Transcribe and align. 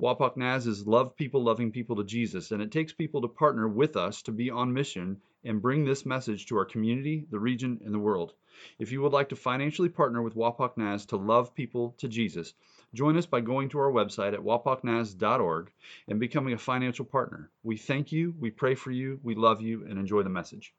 Wapak 0.00 0.34
Naz 0.34 0.66
is 0.66 0.86
love 0.86 1.14
people 1.14 1.42
loving 1.42 1.70
people 1.70 1.96
to 1.96 2.04
Jesus, 2.04 2.52
and 2.52 2.62
it 2.62 2.72
takes 2.72 2.90
people 2.90 3.20
to 3.20 3.28
partner 3.28 3.68
with 3.68 3.98
us 3.98 4.22
to 4.22 4.32
be 4.32 4.48
on 4.48 4.72
mission 4.72 5.20
and 5.44 5.60
bring 5.60 5.84
this 5.84 6.06
message 6.06 6.46
to 6.46 6.56
our 6.56 6.64
community, 6.64 7.26
the 7.30 7.38
region, 7.38 7.78
and 7.84 7.92
the 7.92 7.98
world. 7.98 8.32
If 8.78 8.92
you 8.92 9.02
would 9.02 9.12
like 9.12 9.28
to 9.28 9.36
financially 9.36 9.90
partner 9.90 10.22
with 10.22 10.34
Wapak 10.34 10.78
Naz 10.78 11.04
to 11.06 11.16
love 11.16 11.54
people 11.54 11.94
to 11.98 12.08
Jesus, 12.08 12.54
join 12.94 13.18
us 13.18 13.26
by 13.26 13.42
going 13.42 13.68
to 13.70 13.78
our 13.78 13.92
website 13.92 14.32
at 14.32 14.40
wapaknaz.org 14.40 15.70
and 16.08 16.18
becoming 16.18 16.54
a 16.54 16.58
financial 16.58 17.04
partner. 17.04 17.50
We 17.62 17.76
thank 17.76 18.10
you, 18.10 18.34
we 18.40 18.50
pray 18.50 18.76
for 18.76 18.90
you, 18.90 19.20
we 19.22 19.34
love 19.34 19.60
you, 19.60 19.84
and 19.84 19.98
enjoy 19.98 20.22
the 20.22 20.30
message. 20.30 20.72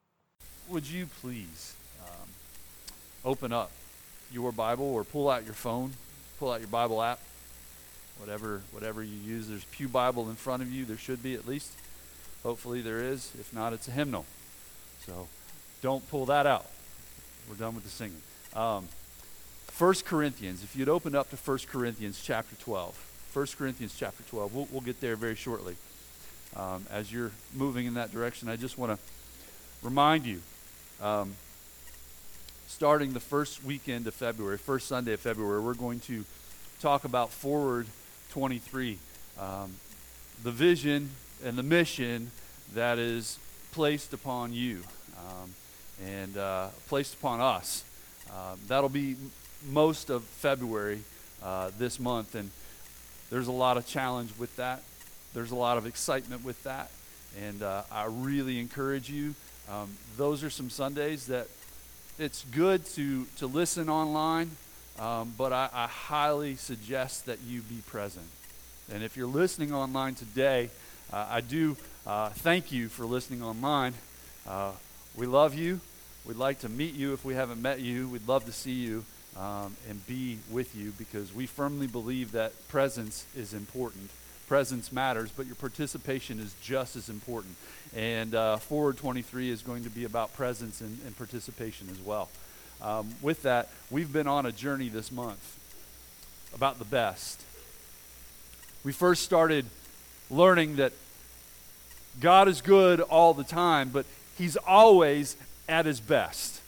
Would 0.67 0.87
you 0.87 1.05
please 1.21 1.75
um, 2.01 2.27
open 3.23 3.53
up 3.53 3.69
your 4.31 4.51
Bible 4.51 4.85
or 4.85 5.03
pull 5.03 5.29
out 5.29 5.45
your 5.45 5.53
phone, 5.53 5.93
pull 6.39 6.51
out 6.51 6.59
your 6.59 6.69
Bible 6.69 7.03
app, 7.03 7.19
whatever 8.21 8.61
whatever 8.71 9.03
you 9.03 9.17
use. 9.17 9.47
There's 9.49 9.65
Pew 9.65 9.87
Bible 9.87 10.29
in 10.29 10.35
front 10.35 10.61
of 10.61 10.71
you. 10.71 10.85
There 10.85 10.97
should 10.97 11.23
be 11.23 11.33
at 11.33 11.47
least. 11.47 11.73
Hopefully 12.43 12.81
there 12.81 13.01
is. 13.01 13.31
If 13.39 13.51
not, 13.53 13.73
it's 13.73 13.87
a 13.87 13.91
hymnal. 13.91 14.25
So 15.05 15.27
don't 15.81 16.07
pull 16.09 16.27
that 16.27 16.45
out. 16.45 16.67
We're 17.49 17.55
done 17.55 17.73
with 17.75 17.83
the 17.83 17.89
singing. 17.89 18.21
Um, 18.55 18.87
1 19.77 19.93
Corinthians, 20.05 20.63
if 20.63 20.75
you'd 20.75 20.89
open 20.89 21.15
up 21.15 21.29
to 21.31 21.35
1 21.35 21.59
Corinthians 21.67 22.21
chapter 22.23 22.55
12. 22.57 23.29
1 23.33 23.47
Corinthians 23.57 23.95
chapter 23.97 24.23
12. 24.29 24.53
We'll, 24.53 24.67
we'll 24.71 24.81
get 24.81 25.01
there 25.01 25.15
very 25.15 25.35
shortly. 25.35 25.75
Um, 26.55 26.85
as 26.91 27.11
you're 27.11 27.31
moving 27.55 27.87
in 27.87 27.95
that 27.95 28.11
direction, 28.11 28.49
I 28.49 28.57
just 28.57 28.77
want 28.77 28.91
to 28.91 28.99
remind 29.81 30.25
you 30.25 30.41
um, 31.01 31.33
starting 32.67 33.13
the 33.13 33.19
first 33.19 33.63
weekend 33.63 34.05
of 34.05 34.13
February, 34.13 34.57
first 34.57 34.87
Sunday 34.87 35.13
of 35.13 35.19
February, 35.19 35.61
we're 35.61 35.73
going 35.73 35.99
to 36.01 36.25
talk 36.81 37.05
about 37.05 37.31
Forward 37.31 37.87
23. 38.31 38.97
Um, 39.39 39.75
the 40.43 40.51
vision 40.51 41.09
and 41.43 41.57
the 41.57 41.63
mission 41.63 42.31
that 42.73 42.97
is 42.97 43.37
placed 43.71 44.13
upon 44.13 44.53
you 44.53 44.81
um, 45.17 45.53
and 46.05 46.37
uh, 46.37 46.69
placed 46.87 47.13
upon 47.15 47.41
us. 47.41 47.83
Uh, 48.31 48.55
that'll 48.67 48.89
be 48.89 49.15
most 49.69 50.09
of 50.09 50.23
February 50.23 51.01
uh, 51.43 51.71
this 51.77 51.99
month, 51.99 52.35
and 52.35 52.49
there's 53.29 53.47
a 53.47 53.51
lot 53.51 53.77
of 53.77 53.85
challenge 53.85 54.31
with 54.37 54.55
that. 54.55 54.81
There's 55.33 55.51
a 55.51 55.55
lot 55.55 55.77
of 55.77 55.85
excitement 55.85 56.43
with 56.43 56.61
that, 56.63 56.89
and 57.41 57.61
uh, 57.61 57.83
I 57.91 58.05
really 58.05 58.59
encourage 58.59 59.09
you. 59.09 59.35
Um, 59.69 59.89
those 60.17 60.43
are 60.43 60.49
some 60.49 60.69
Sundays 60.69 61.27
that 61.27 61.47
it's 62.17 62.45
good 62.51 62.85
to 62.87 63.25
to 63.37 63.47
listen 63.47 63.89
online, 63.89 64.51
um, 64.99 65.33
but 65.37 65.53
I, 65.53 65.69
I 65.73 65.87
highly 65.87 66.55
suggest 66.55 67.25
that 67.25 67.39
you 67.47 67.61
be 67.61 67.77
present. 67.87 68.27
And 68.91 69.03
if 69.03 69.15
you're 69.15 69.27
listening 69.27 69.73
online 69.73 70.15
today, 70.15 70.69
uh, 71.13 71.27
I 71.29 71.41
do 71.41 71.77
uh, 72.05 72.29
thank 72.29 72.71
you 72.71 72.89
for 72.89 73.05
listening 73.05 73.43
online. 73.43 73.93
Uh, 74.47 74.71
we 75.15 75.25
love 75.27 75.53
you. 75.53 75.79
We'd 76.25 76.37
like 76.37 76.59
to 76.59 76.69
meet 76.69 76.93
you 76.93 77.13
if 77.13 77.25
we 77.25 77.33
haven't 77.33 77.61
met 77.61 77.79
you. 77.79 78.07
We'd 78.07 78.27
love 78.27 78.45
to 78.45 78.51
see 78.51 78.73
you 78.73 79.03
um, 79.37 79.75
and 79.89 80.05
be 80.07 80.39
with 80.49 80.75
you 80.75 80.93
because 80.97 81.33
we 81.33 81.45
firmly 81.45 81.87
believe 81.87 82.33
that 82.33 82.67
presence 82.67 83.25
is 83.35 83.53
important. 83.53 84.09
Presence 84.47 84.91
matters, 84.91 85.31
but 85.35 85.45
your 85.45 85.55
participation 85.55 86.39
is 86.39 86.53
just 86.61 86.95
as 86.95 87.09
important. 87.09 87.55
And 87.95 88.35
uh, 88.35 88.57
Forward 88.57 88.97
23 88.97 89.49
is 89.49 89.61
going 89.61 89.83
to 89.83 89.89
be 89.89 90.03
about 90.03 90.33
presence 90.33 90.81
and, 90.81 90.99
and 91.05 91.15
participation 91.17 91.87
as 91.89 91.99
well. 91.99 92.29
Um, 92.81 93.13
with 93.21 93.43
that, 93.43 93.69
we've 93.91 94.11
been 94.11 94.27
on 94.27 94.45
a 94.45 94.51
journey 94.51 94.89
this 94.89 95.11
month 95.11 95.59
about 96.53 96.79
the 96.79 96.85
best. 96.85 97.41
We 98.83 98.91
first 98.91 99.23
started 99.23 99.65
learning 100.31 100.77
that 100.77 100.93
God 102.19 102.47
is 102.47 102.61
good 102.61 102.99
all 102.99 103.33
the 103.33 103.43
time, 103.43 103.89
but 103.89 104.05
He's 104.37 104.57
always 104.57 105.37
at 105.69 105.85
His 105.85 105.99
best. 105.99 106.61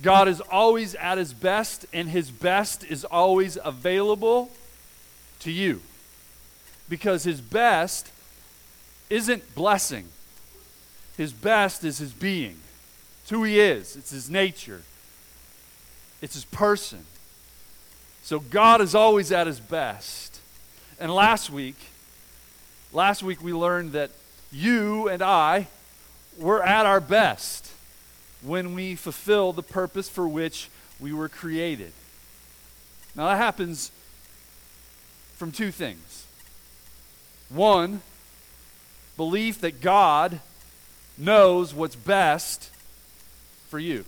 God 0.00 0.28
is 0.28 0.40
always 0.40 0.94
at 0.94 1.18
His 1.18 1.32
best, 1.32 1.86
and 1.92 2.08
His 2.08 2.30
best 2.30 2.84
is 2.84 3.04
always 3.04 3.58
available 3.62 4.50
to 5.40 5.50
you. 5.50 5.80
Because 6.88 7.24
His 7.24 7.40
best 7.40 8.12
isn't 9.10 9.54
blessing, 9.56 10.06
His 11.16 11.32
best 11.32 11.82
is 11.82 11.98
His 11.98 12.12
being. 12.12 12.58
It's 13.22 13.30
who 13.30 13.42
He 13.42 13.58
is, 13.58 13.96
it's 13.96 14.10
His 14.10 14.30
nature, 14.30 14.82
it's 16.22 16.34
His 16.34 16.46
person. 16.46 17.04
So 18.22 18.38
God 18.38 18.80
is 18.80 18.94
always 18.94 19.32
at 19.32 19.46
His 19.46 19.60
best. 19.60 20.40
And 20.98 21.12
last 21.12 21.50
week, 21.50 21.76
last 22.92 23.22
week 23.22 23.42
we 23.42 23.52
learned 23.52 23.92
that 23.92 24.10
you 24.50 25.08
and 25.08 25.20
I 25.20 25.66
were 26.38 26.62
at 26.62 26.86
our 26.86 27.00
best 27.00 27.70
when 28.40 28.74
we 28.74 28.94
fulfill 28.94 29.52
the 29.52 29.62
purpose 29.62 30.08
for 30.08 30.26
which 30.26 30.70
we 31.00 31.12
were 31.12 31.28
created. 31.28 31.92
Now, 33.14 33.26
that 33.26 33.36
happens 33.36 33.90
from 35.36 35.52
two 35.52 35.70
things. 35.70 36.26
One, 37.48 38.00
belief 39.16 39.60
that 39.60 39.80
God 39.80 40.40
knows 41.18 41.74
what's 41.74 41.96
best 41.96 42.70
for 43.68 43.78
you. 43.78 44.04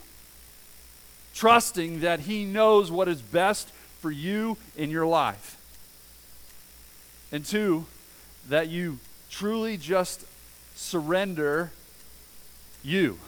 Trusting 1.34 2.00
that 2.00 2.20
He 2.20 2.44
knows 2.44 2.90
what 2.90 3.08
is 3.08 3.20
best 3.20 3.68
for 4.00 4.10
you 4.10 4.56
in 4.76 4.90
your 4.90 5.06
life. 5.06 5.60
And 7.32 7.44
two, 7.44 7.86
that 8.48 8.68
you 8.68 8.98
truly 9.30 9.76
just 9.76 10.24
surrender 10.76 11.70
you, 12.82 13.18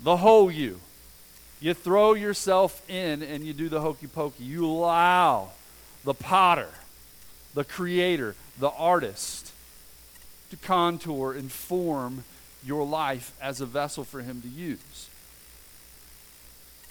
the 0.00 0.18
whole 0.18 0.50
you. 0.50 0.80
You 1.60 1.74
throw 1.74 2.14
yourself 2.14 2.88
in 2.88 3.22
and 3.22 3.44
you 3.44 3.52
do 3.52 3.68
the 3.68 3.80
hokey 3.80 4.06
pokey. 4.06 4.44
You 4.44 4.64
allow 4.64 5.50
the 6.04 6.14
potter, 6.14 6.70
the 7.54 7.64
creator, 7.64 8.36
the 8.58 8.70
artist 8.70 9.52
to 10.50 10.56
contour 10.56 11.32
and 11.32 11.50
form 11.50 12.24
your 12.64 12.86
life 12.86 13.32
as 13.42 13.60
a 13.60 13.66
vessel 13.66 14.04
for 14.04 14.22
him 14.22 14.40
to 14.42 14.48
use. 14.48 15.08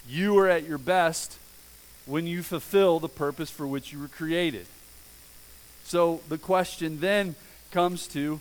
You 0.08 0.38
are 0.38 0.48
at 0.48 0.66
your 0.66 0.78
best 0.78 1.36
when 2.06 2.26
you 2.26 2.42
fulfill 2.42 2.98
the 2.98 3.08
purpose 3.08 3.50
for 3.50 3.66
which 3.66 3.92
you 3.92 4.00
were 4.00 4.08
created. 4.08 4.66
So 5.84 6.20
the 6.28 6.38
question 6.38 7.00
then 7.00 7.34
comes 7.70 8.06
to 8.08 8.40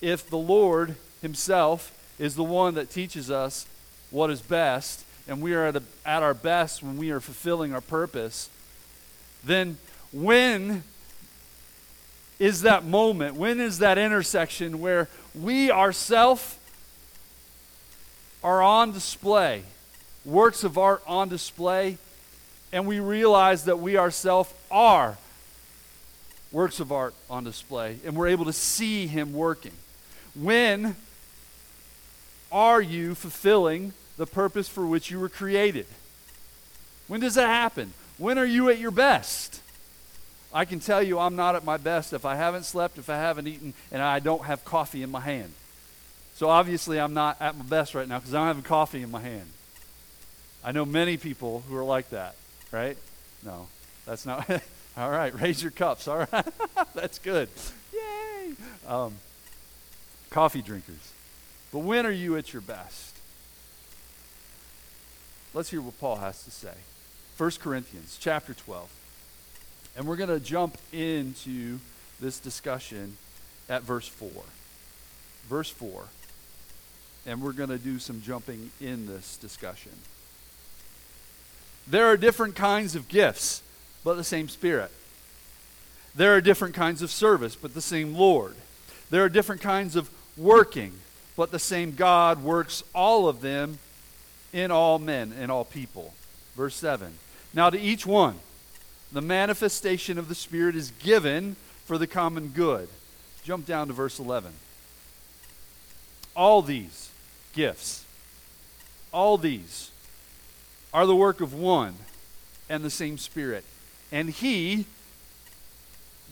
if 0.00 0.28
the 0.28 0.38
Lord 0.38 0.96
Himself 1.20 1.92
is 2.18 2.34
the 2.34 2.44
one 2.44 2.74
that 2.74 2.90
teaches 2.90 3.30
us 3.30 3.66
what 4.10 4.30
is 4.30 4.40
best, 4.40 5.04
and 5.28 5.42
we 5.42 5.54
are 5.54 5.66
at, 5.66 5.76
a, 5.76 5.82
at 6.04 6.22
our 6.22 6.34
best 6.34 6.82
when 6.82 6.96
we 6.96 7.10
are 7.10 7.20
fulfilling 7.20 7.74
our 7.74 7.80
purpose, 7.80 8.48
then 9.44 9.76
when 10.12 10.82
is 12.38 12.62
that 12.62 12.84
moment? 12.84 13.36
When 13.36 13.60
is 13.60 13.78
that 13.78 13.98
intersection 13.98 14.80
where 14.80 15.08
we 15.34 15.70
ourselves 15.70 16.56
are 18.42 18.62
on 18.62 18.92
display, 18.92 19.64
works 20.24 20.64
of 20.64 20.78
art 20.78 21.02
on 21.06 21.28
display, 21.28 21.98
and 22.72 22.86
we 22.86 23.00
realize 23.00 23.64
that 23.64 23.78
we 23.78 23.96
ourselves 23.96 24.52
are 24.70 25.18
works 26.52 26.80
of 26.80 26.92
art 26.92 27.14
on 27.28 27.44
display, 27.44 27.98
and 28.04 28.16
we're 28.16 28.28
able 28.28 28.44
to 28.44 28.52
see 28.52 29.06
Him 29.06 29.32
working? 29.32 29.72
When 30.34 30.96
are 32.52 32.80
you 32.80 33.14
fulfilling 33.14 33.92
the 34.16 34.26
purpose 34.26 34.68
for 34.68 34.86
which 34.86 35.10
you 35.10 35.18
were 35.20 35.28
created? 35.28 35.86
When 37.06 37.20
does 37.20 37.34
that 37.34 37.46
happen? 37.46 37.92
When 38.18 38.38
are 38.38 38.44
you 38.44 38.68
at 38.68 38.78
your 38.78 38.90
best? 38.90 39.60
I 40.52 40.64
can 40.64 40.80
tell 40.80 41.02
you 41.02 41.18
I'm 41.18 41.36
not 41.36 41.54
at 41.54 41.64
my 41.64 41.76
best 41.76 42.12
if 42.12 42.24
I 42.24 42.34
haven't 42.34 42.64
slept, 42.64 42.98
if 42.98 43.08
I 43.08 43.16
haven't 43.16 43.46
eaten, 43.46 43.72
and 43.92 44.02
I 44.02 44.18
don't 44.18 44.44
have 44.44 44.64
coffee 44.64 45.02
in 45.02 45.10
my 45.10 45.20
hand. 45.20 45.52
So 46.34 46.48
obviously 46.48 46.98
I'm 46.98 47.14
not 47.14 47.36
at 47.40 47.56
my 47.56 47.64
best 47.64 47.94
right 47.94 48.08
now 48.08 48.18
because 48.18 48.34
I 48.34 48.38
don't 48.38 48.56
have 48.56 48.64
coffee 48.64 49.02
in 49.02 49.10
my 49.10 49.20
hand. 49.20 49.46
I 50.62 50.72
know 50.72 50.84
many 50.84 51.16
people 51.16 51.62
who 51.68 51.76
are 51.76 51.84
like 51.84 52.10
that, 52.10 52.34
right? 52.70 52.96
No, 53.44 53.68
that's 54.06 54.26
not. 54.26 54.48
all 54.96 55.10
right, 55.10 55.38
raise 55.40 55.62
your 55.62 55.72
cups. 55.72 56.06
All 56.06 56.26
right, 56.30 56.46
that's 56.94 57.18
good. 57.18 57.48
Yay! 57.92 58.52
Um, 58.86 59.14
coffee 60.30 60.62
drinkers. 60.62 61.12
But 61.72 61.80
when 61.80 62.06
are 62.06 62.10
you 62.12 62.36
at 62.36 62.52
your 62.52 62.62
best? 62.62 63.16
Let's 65.54 65.70
hear 65.70 65.80
what 65.80 65.98
Paul 65.98 66.16
has 66.16 66.44
to 66.44 66.50
say. 66.50 66.74
1 67.36 67.50
Corinthians 67.60 68.18
chapter 68.20 68.54
12. 68.54 68.88
And 69.96 70.06
we're 70.06 70.16
going 70.16 70.28
to 70.28 70.40
jump 70.40 70.78
into 70.92 71.78
this 72.20 72.38
discussion 72.38 73.16
at 73.68 73.82
verse 73.82 74.06
4. 74.06 74.30
Verse 75.48 75.70
4. 75.70 76.04
And 77.26 77.42
we're 77.42 77.52
going 77.52 77.70
to 77.70 77.78
do 77.78 77.98
some 77.98 78.22
jumping 78.22 78.70
in 78.80 79.06
this 79.06 79.36
discussion. 79.36 79.92
There 81.86 82.06
are 82.06 82.16
different 82.16 82.54
kinds 82.54 82.94
of 82.94 83.08
gifts, 83.08 83.62
but 84.04 84.14
the 84.14 84.24
same 84.24 84.48
Spirit. 84.48 84.90
There 86.14 86.34
are 86.34 86.40
different 86.40 86.74
kinds 86.74 87.02
of 87.02 87.10
service, 87.10 87.56
but 87.56 87.74
the 87.74 87.80
same 87.80 88.14
Lord. 88.14 88.54
There 89.10 89.24
are 89.24 89.28
different 89.28 89.60
kinds 89.60 89.96
of 89.96 90.10
working, 90.36 90.92
but 91.36 91.50
the 91.50 91.58
same 91.58 91.94
God 91.94 92.42
works 92.42 92.82
all 92.94 93.28
of 93.28 93.40
them 93.40 93.78
in 94.52 94.70
all 94.70 94.98
men 94.98 95.32
and 95.38 95.50
all 95.50 95.64
people. 95.64 96.14
Verse 96.56 96.74
7. 96.76 97.12
Now 97.54 97.70
to 97.70 97.78
each 97.78 98.06
one, 98.06 98.36
the 99.12 99.20
manifestation 99.20 100.18
of 100.18 100.28
the 100.28 100.34
Spirit 100.34 100.76
is 100.76 100.92
given 101.02 101.56
for 101.84 101.98
the 101.98 102.06
common 102.06 102.48
good. 102.48 102.88
Jump 103.42 103.66
down 103.66 103.88
to 103.88 103.92
verse 103.92 104.18
11. 104.18 104.52
All 106.36 106.62
these 106.62 107.10
gifts, 107.52 108.04
all 109.12 109.36
these 109.36 109.89
are 110.92 111.06
the 111.06 111.16
work 111.16 111.40
of 111.40 111.54
one 111.54 111.94
and 112.68 112.84
the 112.84 112.90
same 112.90 113.18
Spirit. 113.18 113.64
And 114.10 114.30
He 114.30 114.86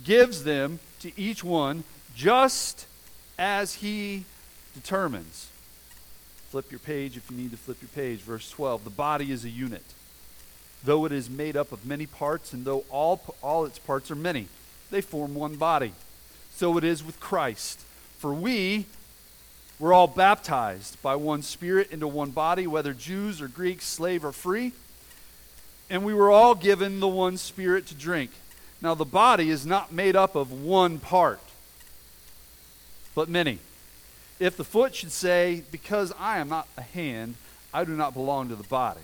gives 0.04 0.44
them 0.44 0.80
to 1.00 1.18
each 1.18 1.44
one 1.44 1.84
just 2.14 2.86
as 3.38 3.74
He 3.74 4.24
determines. 4.74 5.48
Flip 6.50 6.70
your 6.70 6.80
page 6.80 7.16
if 7.16 7.30
you 7.30 7.36
need 7.36 7.50
to 7.50 7.56
flip 7.56 7.76
your 7.82 7.90
page. 7.90 8.20
Verse 8.20 8.50
12. 8.50 8.84
The 8.84 8.90
body 8.90 9.30
is 9.30 9.44
a 9.44 9.50
unit. 9.50 9.84
Though 10.82 11.04
it 11.04 11.12
is 11.12 11.28
made 11.28 11.56
up 11.56 11.72
of 11.72 11.84
many 11.84 12.06
parts, 12.06 12.52
and 12.52 12.64
though 12.64 12.84
all, 12.88 13.34
all 13.42 13.64
its 13.64 13.78
parts 13.78 14.10
are 14.10 14.16
many, 14.16 14.46
they 14.90 15.00
form 15.00 15.34
one 15.34 15.56
body. 15.56 15.92
So 16.54 16.78
it 16.78 16.84
is 16.84 17.04
with 17.04 17.20
Christ. 17.20 17.80
For 18.18 18.32
we 18.32 18.86
were 19.78 19.92
all 19.92 20.06
baptized 20.06 21.00
by 21.02 21.14
one 21.14 21.42
Spirit 21.42 21.90
into 21.90 22.08
one 22.08 22.30
body, 22.30 22.66
whether 22.66 22.92
Jews 22.92 23.40
or 23.40 23.48
Greeks, 23.48 23.84
slave 23.84 24.24
or 24.24 24.32
free, 24.32 24.72
and 25.88 26.04
we 26.04 26.14
were 26.14 26.30
all 26.30 26.54
given 26.54 27.00
the 27.00 27.08
one 27.08 27.36
Spirit 27.36 27.86
to 27.86 27.94
drink. 27.94 28.30
Now, 28.80 28.94
the 28.94 29.04
body 29.04 29.50
is 29.50 29.66
not 29.66 29.92
made 29.92 30.16
up 30.16 30.34
of 30.34 30.52
one 30.52 30.98
part, 30.98 31.40
but 33.14 33.28
many. 33.28 33.58
If 34.38 34.56
the 34.56 34.64
foot 34.64 34.94
should 34.94 35.12
say, 35.12 35.64
Because 35.70 36.12
I 36.18 36.38
am 36.38 36.48
not 36.48 36.68
a 36.76 36.82
hand, 36.82 37.34
I 37.72 37.84
do 37.84 37.92
not 37.92 38.14
belong 38.14 38.48
to 38.48 38.56
the 38.56 38.64
body, 38.64 39.00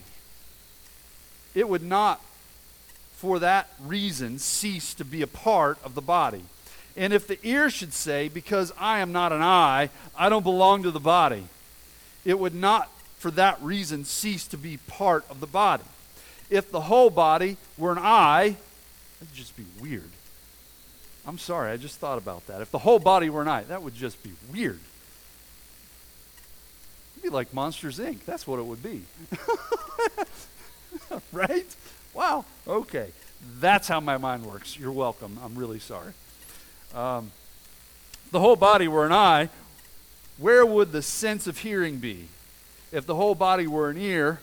it 1.54 1.68
would 1.68 1.82
not, 1.82 2.20
for 3.16 3.38
that 3.38 3.68
reason, 3.80 4.38
cease 4.38 4.94
to 4.94 5.04
be 5.04 5.22
a 5.22 5.26
part 5.26 5.78
of 5.84 5.94
the 5.94 6.00
body. 6.00 6.44
And 6.96 7.12
if 7.12 7.26
the 7.26 7.38
ear 7.42 7.70
should 7.70 7.92
say, 7.92 8.28
Because 8.28 8.72
I 8.78 9.00
am 9.00 9.12
not 9.12 9.32
an 9.32 9.42
eye, 9.42 9.90
I 10.16 10.28
don't 10.28 10.42
belong 10.42 10.82
to 10.84 10.90
the 10.90 11.00
body, 11.00 11.44
it 12.24 12.38
would 12.38 12.54
not, 12.54 12.88
for 13.18 13.30
that 13.32 13.60
reason, 13.60 14.04
cease 14.04 14.46
to 14.48 14.56
be 14.56 14.76
part 14.76 15.24
of 15.28 15.40
the 15.40 15.46
body. 15.46 15.84
If 16.50 16.70
the 16.70 16.82
whole 16.82 17.10
body 17.10 17.56
were 17.76 17.92
an 17.92 17.98
eye, 17.98 18.56
that'd 19.20 19.34
just 19.34 19.56
be 19.56 19.64
weird. 19.80 20.10
I'm 21.26 21.38
sorry, 21.38 21.72
I 21.72 21.76
just 21.76 21.98
thought 21.98 22.18
about 22.18 22.46
that. 22.48 22.60
If 22.60 22.70
the 22.70 22.78
whole 22.78 22.98
body 22.98 23.30
were 23.30 23.42
an 23.42 23.48
eye, 23.48 23.64
that 23.64 23.82
would 23.82 23.94
just 23.94 24.22
be 24.22 24.32
weird. 24.52 24.78
It'd 27.14 27.22
be 27.22 27.28
like 27.30 27.54
Monsters 27.54 27.98
Inc. 27.98 28.24
That's 28.26 28.46
what 28.46 28.58
it 28.58 28.66
would 28.66 28.82
be. 28.82 29.02
right? 31.32 31.76
Wow. 32.12 32.44
Okay. 32.68 33.08
That's 33.58 33.88
how 33.88 34.00
my 34.00 34.18
mind 34.18 34.44
works. 34.44 34.78
You're 34.78 34.92
welcome. 34.92 35.38
I'm 35.42 35.54
really 35.54 35.78
sorry. 35.78 36.12
Um, 36.94 37.32
the 38.30 38.40
whole 38.40 38.56
body 38.56 38.88
were 38.88 39.04
an 39.04 39.12
eye, 39.12 39.48
where 40.38 40.64
would 40.64 40.92
the 40.92 41.02
sense 41.02 41.46
of 41.46 41.58
hearing 41.58 41.98
be? 41.98 42.28
If 42.92 43.06
the 43.06 43.14
whole 43.14 43.34
body 43.34 43.66
were 43.66 43.90
an 43.90 43.98
ear, 43.98 44.40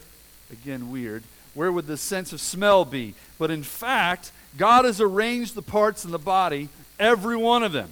again, 0.52 0.92
weird, 0.92 1.24
where 1.54 1.72
would 1.72 1.88
the 1.88 1.98
sense 1.98 2.34
of 2.34 2.42
smell 2.42 2.86
be? 2.86 3.16
But 3.40 3.52
in 3.52 3.64
fact, 3.64 4.32
God 4.58 4.86
has 4.86 5.00
arranged 5.00 5.56
the 5.56 5.62
parts 5.62 6.04
in 6.04 6.12
the 6.12 6.20
body, 6.20 6.70
every 7.00 7.38
one 7.38 7.64
of 7.64 7.72
them, 7.72 7.92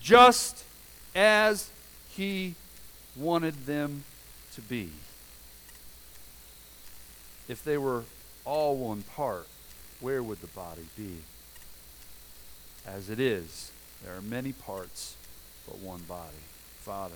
just 0.00 0.64
as 1.14 1.70
He 2.08 2.54
wanted 3.16 3.66
them 3.66 4.04
to 4.54 4.60
be. 4.62 4.90
If 7.48 7.62
they 7.64 7.76
were 7.76 8.04
all 8.44 8.76
one 8.76 9.02
part, 9.02 9.46
where 10.00 10.22
would 10.22 10.40
the 10.40 10.46
body 10.48 10.86
be? 10.96 11.18
As 12.86 13.10
it 13.10 13.20
is, 13.20 13.70
there 14.04 14.14
are 14.16 14.20
many 14.20 14.52
parts, 14.52 15.16
but 15.66 15.78
one 15.78 16.00
body. 16.02 16.44
Father, 16.80 17.14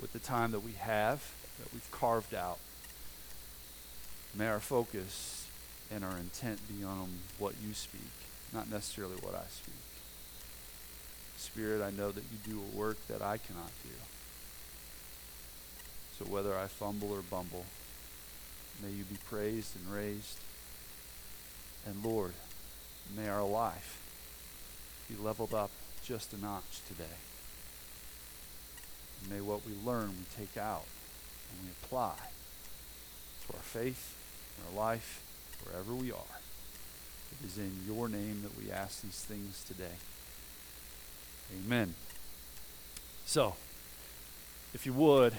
with 0.00 0.12
the 0.12 0.18
time 0.18 0.50
that 0.50 0.60
we 0.60 0.72
have, 0.72 1.32
that 1.58 1.72
we've 1.72 1.90
carved 1.90 2.34
out, 2.34 2.58
may 4.34 4.46
our 4.48 4.60
focus 4.60 5.46
and 5.90 6.04
our 6.04 6.16
intent 6.18 6.60
be 6.68 6.84
on 6.84 7.08
what 7.38 7.54
you 7.66 7.72
speak, 7.72 8.00
not 8.52 8.70
necessarily 8.70 9.16
what 9.16 9.34
I 9.34 9.48
speak. 9.48 9.74
Spirit, 11.38 11.82
I 11.82 11.90
know 11.90 12.12
that 12.12 12.24
you 12.30 12.52
do 12.52 12.60
a 12.60 12.76
work 12.76 12.98
that 13.08 13.22
I 13.22 13.38
cannot 13.38 13.70
do. 13.82 13.90
So 16.18 16.30
whether 16.30 16.56
I 16.56 16.66
fumble 16.66 17.12
or 17.12 17.22
bumble, 17.22 17.64
may 18.82 18.90
you 18.90 19.04
be 19.04 19.16
praised 19.28 19.74
and 19.74 19.94
raised. 19.94 20.38
And 21.86 22.04
Lord, 22.04 22.34
may 23.16 23.28
our 23.28 23.42
life 23.42 23.99
be 25.10 25.22
leveled 25.22 25.54
up 25.54 25.70
just 26.04 26.32
a 26.32 26.40
notch 26.40 26.80
today. 26.88 27.04
And 29.20 29.30
may 29.30 29.40
what 29.40 29.66
we 29.66 29.72
learn 29.84 30.10
we 30.10 30.44
take 30.44 30.56
out 30.56 30.84
and 31.50 31.64
we 31.64 31.70
apply 31.82 32.14
to 33.46 33.56
our 33.56 33.62
faith, 33.62 34.16
our 34.68 34.78
life, 34.78 35.22
wherever 35.64 35.94
we 35.94 36.12
are. 36.12 36.38
It 37.32 37.46
is 37.46 37.58
in 37.58 37.72
your 37.86 38.08
name 38.08 38.42
that 38.42 38.56
we 38.56 38.70
ask 38.70 39.02
these 39.02 39.20
things 39.20 39.64
today. 39.66 39.96
Amen. 41.64 41.94
So, 43.26 43.54
if 44.74 44.86
you 44.86 44.92
would, 44.92 45.34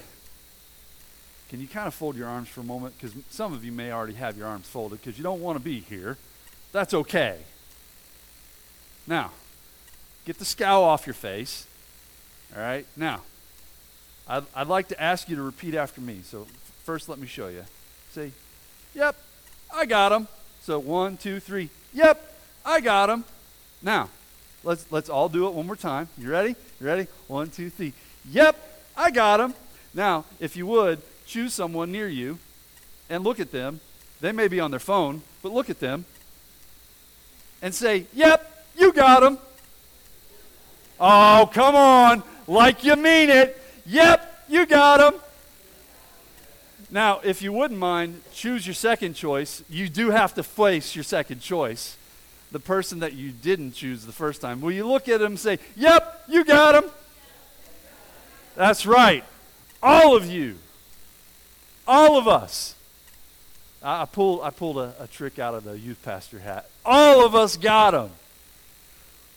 can 1.48 1.60
you 1.60 1.68
kind 1.68 1.86
of 1.86 1.94
fold 1.94 2.16
your 2.16 2.28
arms 2.28 2.48
for 2.48 2.60
a 2.60 2.64
moment? 2.64 2.94
Because 2.98 3.14
some 3.30 3.52
of 3.52 3.64
you 3.64 3.72
may 3.72 3.92
already 3.92 4.14
have 4.14 4.36
your 4.36 4.46
arms 4.46 4.66
folded 4.66 5.00
because 5.00 5.18
you 5.18 5.24
don't 5.24 5.40
want 5.40 5.58
to 5.58 5.64
be 5.64 5.80
here. 5.80 6.16
That's 6.72 6.94
okay. 6.94 7.38
Now, 9.06 9.32
get 10.24 10.38
the 10.38 10.44
scowl 10.44 10.84
off 10.84 11.06
your 11.06 11.14
face. 11.14 11.66
All 12.54 12.62
right? 12.62 12.86
Now, 12.96 13.22
I'd, 14.28 14.44
I'd 14.54 14.66
like 14.68 14.88
to 14.88 15.00
ask 15.00 15.28
you 15.28 15.36
to 15.36 15.42
repeat 15.42 15.74
after 15.74 16.00
me. 16.00 16.20
So, 16.24 16.46
first, 16.84 17.08
let 17.08 17.18
me 17.18 17.26
show 17.26 17.48
you. 17.48 17.64
Say, 18.12 18.32
Yep, 18.94 19.16
I 19.74 19.86
got 19.86 20.12
him. 20.12 20.28
So, 20.62 20.78
one, 20.78 21.16
two, 21.16 21.40
three. 21.40 21.70
Yep, 21.92 22.20
I 22.64 22.80
got 22.80 23.10
him. 23.10 23.24
Now, 23.82 24.10
let's, 24.62 24.90
let's 24.92 25.08
all 25.08 25.28
do 25.28 25.46
it 25.48 25.54
one 25.54 25.66
more 25.66 25.76
time. 25.76 26.08
You 26.18 26.30
ready? 26.30 26.54
You 26.80 26.86
ready? 26.86 27.06
One, 27.26 27.50
two, 27.50 27.70
three. 27.70 27.92
Yep, 28.30 28.56
I 28.96 29.10
got 29.10 29.40
him. 29.40 29.54
Now, 29.94 30.24
if 30.38 30.56
you 30.56 30.66
would, 30.66 31.00
choose 31.26 31.54
someone 31.54 31.90
near 31.90 32.08
you 32.08 32.38
and 33.08 33.24
look 33.24 33.40
at 33.40 33.50
them. 33.50 33.80
They 34.20 34.32
may 34.32 34.48
be 34.48 34.60
on 34.60 34.70
their 34.70 34.80
phone, 34.80 35.22
but 35.42 35.52
look 35.52 35.68
at 35.68 35.80
them 35.80 36.04
and 37.60 37.74
say, 37.74 38.06
Yep, 38.14 38.66
you 38.78 38.92
got 38.92 39.22
him. 39.22 39.38
Oh, 41.00 41.50
come 41.52 41.74
on. 41.74 42.22
Like 42.46 42.84
you 42.84 42.96
mean 42.96 43.30
it. 43.30 43.60
Yep, 43.86 44.44
you 44.48 44.66
got 44.66 45.12
him. 45.12 45.20
Now, 46.90 47.20
if 47.24 47.40
you 47.40 47.52
wouldn't 47.52 47.80
mind, 47.80 48.20
choose 48.34 48.66
your 48.66 48.74
second 48.74 49.14
choice. 49.14 49.64
You 49.70 49.88
do 49.88 50.10
have 50.10 50.34
to 50.34 50.42
face 50.42 50.94
your 50.94 51.04
second 51.04 51.40
choice. 51.40 51.96
The 52.50 52.60
person 52.60 52.98
that 52.98 53.14
you 53.14 53.30
didn't 53.30 53.72
choose 53.72 54.04
the 54.04 54.12
first 54.12 54.42
time. 54.42 54.60
Will 54.60 54.72
you 54.72 54.86
look 54.86 55.08
at 55.08 55.20
him 55.22 55.28
and 55.28 55.40
say, 55.40 55.58
Yep, 55.74 56.24
you 56.28 56.44
got 56.44 56.84
him? 56.84 56.90
That's 58.56 58.84
right. 58.84 59.24
All 59.82 60.14
of 60.14 60.26
you. 60.26 60.56
All 61.86 62.18
of 62.18 62.28
us. 62.28 62.74
I, 63.82 64.02
I 64.02 64.04
pulled, 64.04 64.42
I 64.42 64.50
pulled 64.50 64.76
a, 64.76 64.94
a 65.00 65.06
trick 65.06 65.38
out 65.38 65.54
of 65.54 65.64
the 65.64 65.78
youth 65.78 66.02
pastor 66.02 66.40
hat. 66.40 66.68
All 66.84 67.24
of 67.24 67.34
us 67.34 67.56
got 67.56 67.94
him. 67.94 68.10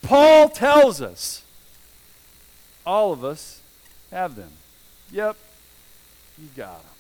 Paul 0.02 0.50
tells 0.50 1.02
us 1.02 1.45
all 2.86 3.12
of 3.12 3.24
us 3.24 3.62
have 4.12 4.36
them. 4.36 4.52
Yep, 5.12 5.36
you 6.42 6.48
got 6.56 6.82
them. 6.82 6.92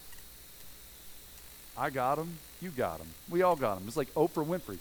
I 1.77 1.89
got 1.89 2.15
them. 2.15 2.38
You 2.62 2.70
got 2.70 3.00
them. 3.00 3.08
We 3.30 3.42
all 3.42 3.56
got 3.56 3.77
them. 3.77 3.88
It's 3.88 3.98
like 3.98 4.13
Oprah 4.13 4.46
Winfrey. 4.46 4.77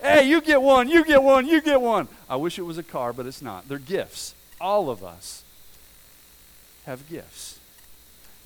Hey, 0.00 0.28
you 0.28 0.40
get 0.40 0.62
one. 0.62 0.88
You 0.88 1.04
get 1.04 1.22
one. 1.22 1.46
You 1.46 1.60
get 1.60 1.80
one. 1.80 2.08
I 2.28 2.36
wish 2.36 2.58
it 2.58 2.62
was 2.62 2.78
a 2.78 2.82
car, 2.82 3.12
but 3.12 3.26
it's 3.26 3.42
not. 3.42 3.68
They're 3.68 3.78
gifts. 3.78 4.34
All 4.60 4.88
of 4.88 5.02
us 5.02 5.42
have 6.84 7.08
gifts 7.08 7.58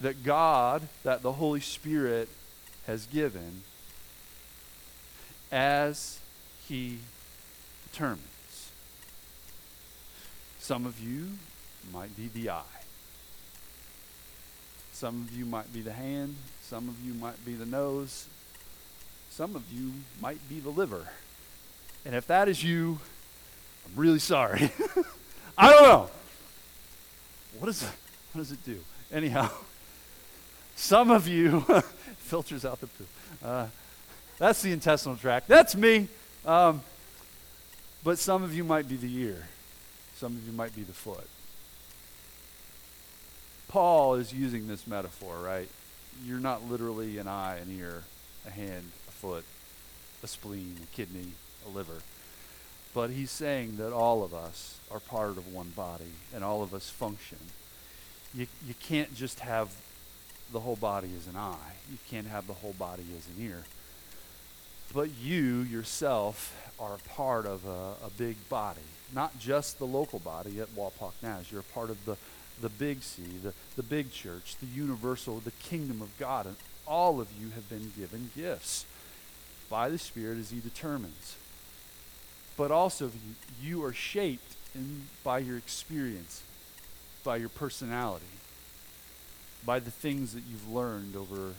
that 0.00 0.24
God, 0.24 0.88
that 1.04 1.22
the 1.22 1.32
Holy 1.32 1.60
Spirit 1.60 2.28
has 2.86 3.06
given 3.06 3.62
as 5.52 6.18
He 6.66 6.98
determines. 7.90 8.70
Some 10.58 10.86
of 10.86 11.00
you 11.00 11.32
might 11.92 12.16
be 12.16 12.28
the 12.28 12.50
eye. 12.50 12.62
Some 14.92 15.22
of 15.22 15.36
you 15.36 15.46
might 15.46 15.72
be 15.72 15.80
the 15.80 15.92
hand. 15.92 16.36
Some 16.62 16.88
of 16.88 16.94
you 17.04 17.14
might 17.14 17.42
be 17.44 17.54
the 17.54 17.66
nose. 17.66 18.26
Some 19.30 19.56
of 19.56 19.62
you 19.72 19.92
might 20.20 20.46
be 20.48 20.60
the 20.60 20.68
liver. 20.68 21.08
And 22.04 22.14
if 22.14 22.26
that 22.26 22.48
is 22.48 22.62
you, 22.62 22.98
I'm 23.86 24.00
really 24.00 24.18
sorry. 24.18 24.70
I 25.58 25.70
don't 25.70 25.82
know. 25.82 26.10
What, 27.58 27.68
is, 27.68 27.82
what 27.82 28.42
does 28.42 28.52
it 28.52 28.64
do? 28.64 28.78
Anyhow, 29.12 29.50
some 30.76 31.10
of 31.10 31.26
you 31.26 31.60
filters 32.18 32.64
out 32.64 32.80
the 32.80 32.86
poop. 32.86 33.08
Uh, 33.42 33.66
that's 34.38 34.62
the 34.62 34.72
intestinal 34.72 35.16
tract. 35.16 35.48
That's 35.48 35.74
me. 35.74 36.08
Um, 36.44 36.82
but 38.02 38.18
some 38.18 38.42
of 38.42 38.54
you 38.54 38.64
might 38.64 38.88
be 38.88 38.96
the 38.96 39.14
ear. 39.22 39.48
Some 40.16 40.36
of 40.36 40.46
you 40.46 40.52
might 40.52 40.74
be 40.74 40.82
the 40.82 40.92
foot. 40.92 41.26
Paul 43.70 44.16
is 44.16 44.34
using 44.34 44.66
this 44.66 44.84
metaphor, 44.88 45.38
right? 45.38 45.68
You're 46.24 46.40
not 46.40 46.68
literally 46.68 47.18
an 47.18 47.28
eye, 47.28 47.58
an 47.58 47.72
ear, 47.78 48.02
a 48.44 48.50
hand, 48.50 48.90
a 49.06 49.12
foot, 49.12 49.44
a 50.24 50.26
spleen, 50.26 50.76
a 50.82 50.96
kidney, 50.96 51.34
a 51.64 51.70
liver. 51.70 52.02
But 52.92 53.10
he's 53.10 53.30
saying 53.30 53.76
that 53.76 53.92
all 53.92 54.24
of 54.24 54.34
us 54.34 54.80
are 54.90 54.98
part 54.98 55.30
of 55.30 55.54
one 55.54 55.68
body 55.68 56.12
and 56.34 56.42
all 56.42 56.64
of 56.64 56.74
us 56.74 56.90
function. 56.90 57.38
You, 58.34 58.48
you 58.66 58.74
can't 58.80 59.14
just 59.14 59.38
have 59.38 59.72
the 60.52 60.58
whole 60.58 60.74
body 60.74 61.10
as 61.16 61.28
an 61.28 61.36
eye, 61.36 61.74
you 61.88 61.98
can't 62.10 62.26
have 62.26 62.48
the 62.48 62.54
whole 62.54 62.74
body 62.76 63.04
as 63.16 63.28
an 63.28 63.44
ear. 63.46 63.62
But 64.92 65.10
you 65.16 65.60
yourself 65.60 66.72
are 66.80 66.94
a 66.94 67.08
part 67.10 67.46
of 67.46 67.64
a, 67.64 68.04
a 68.04 68.10
big 68.18 68.36
body, 68.48 68.80
not 69.14 69.38
just 69.38 69.78
the 69.78 69.86
local 69.86 70.18
body 70.18 70.58
at 70.58 70.74
Wapak 70.74 71.12
Naz. 71.22 71.52
You're 71.52 71.60
a 71.60 71.72
part 71.72 71.90
of 71.90 72.04
the 72.04 72.16
the 72.60 72.68
big 72.68 73.02
C, 73.02 73.22
the, 73.42 73.52
the 73.76 73.82
big 73.82 74.12
church, 74.12 74.56
the 74.60 74.66
universal, 74.66 75.40
the 75.40 75.50
kingdom 75.52 76.02
of 76.02 76.16
God. 76.18 76.46
And 76.46 76.56
all 76.86 77.20
of 77.20 77.28
you 77.40 77.50
have 77.50 77.68
been 77.68 77.92
given 77.96 78.30
gifts 78.36 78.84
by 79.68 79.88
the 79.88 79.98
Spirit 79.98 80.38
as 80.38 80.50
He 80.50 80.60
determines. 80.60 81.36
But 82.56 82.70
also, 82.70 83.10
you, 83.62 83.84
are 83.84 83.92
shaped 83.92 84.54
in, 84.74 85.02
by 85.24 85.38
your 85.38 85.56
experience, 85.56 86.42
by 87.24 87.36
your 87.36 87.48
personality, 87.48 88.24
by 89.64 89.78
the 89.78 89.90
things 89.90 90.34
that 90.34 90.42
you've 90.48 90.70
learned 90.70 91.16
over 91.16 91.54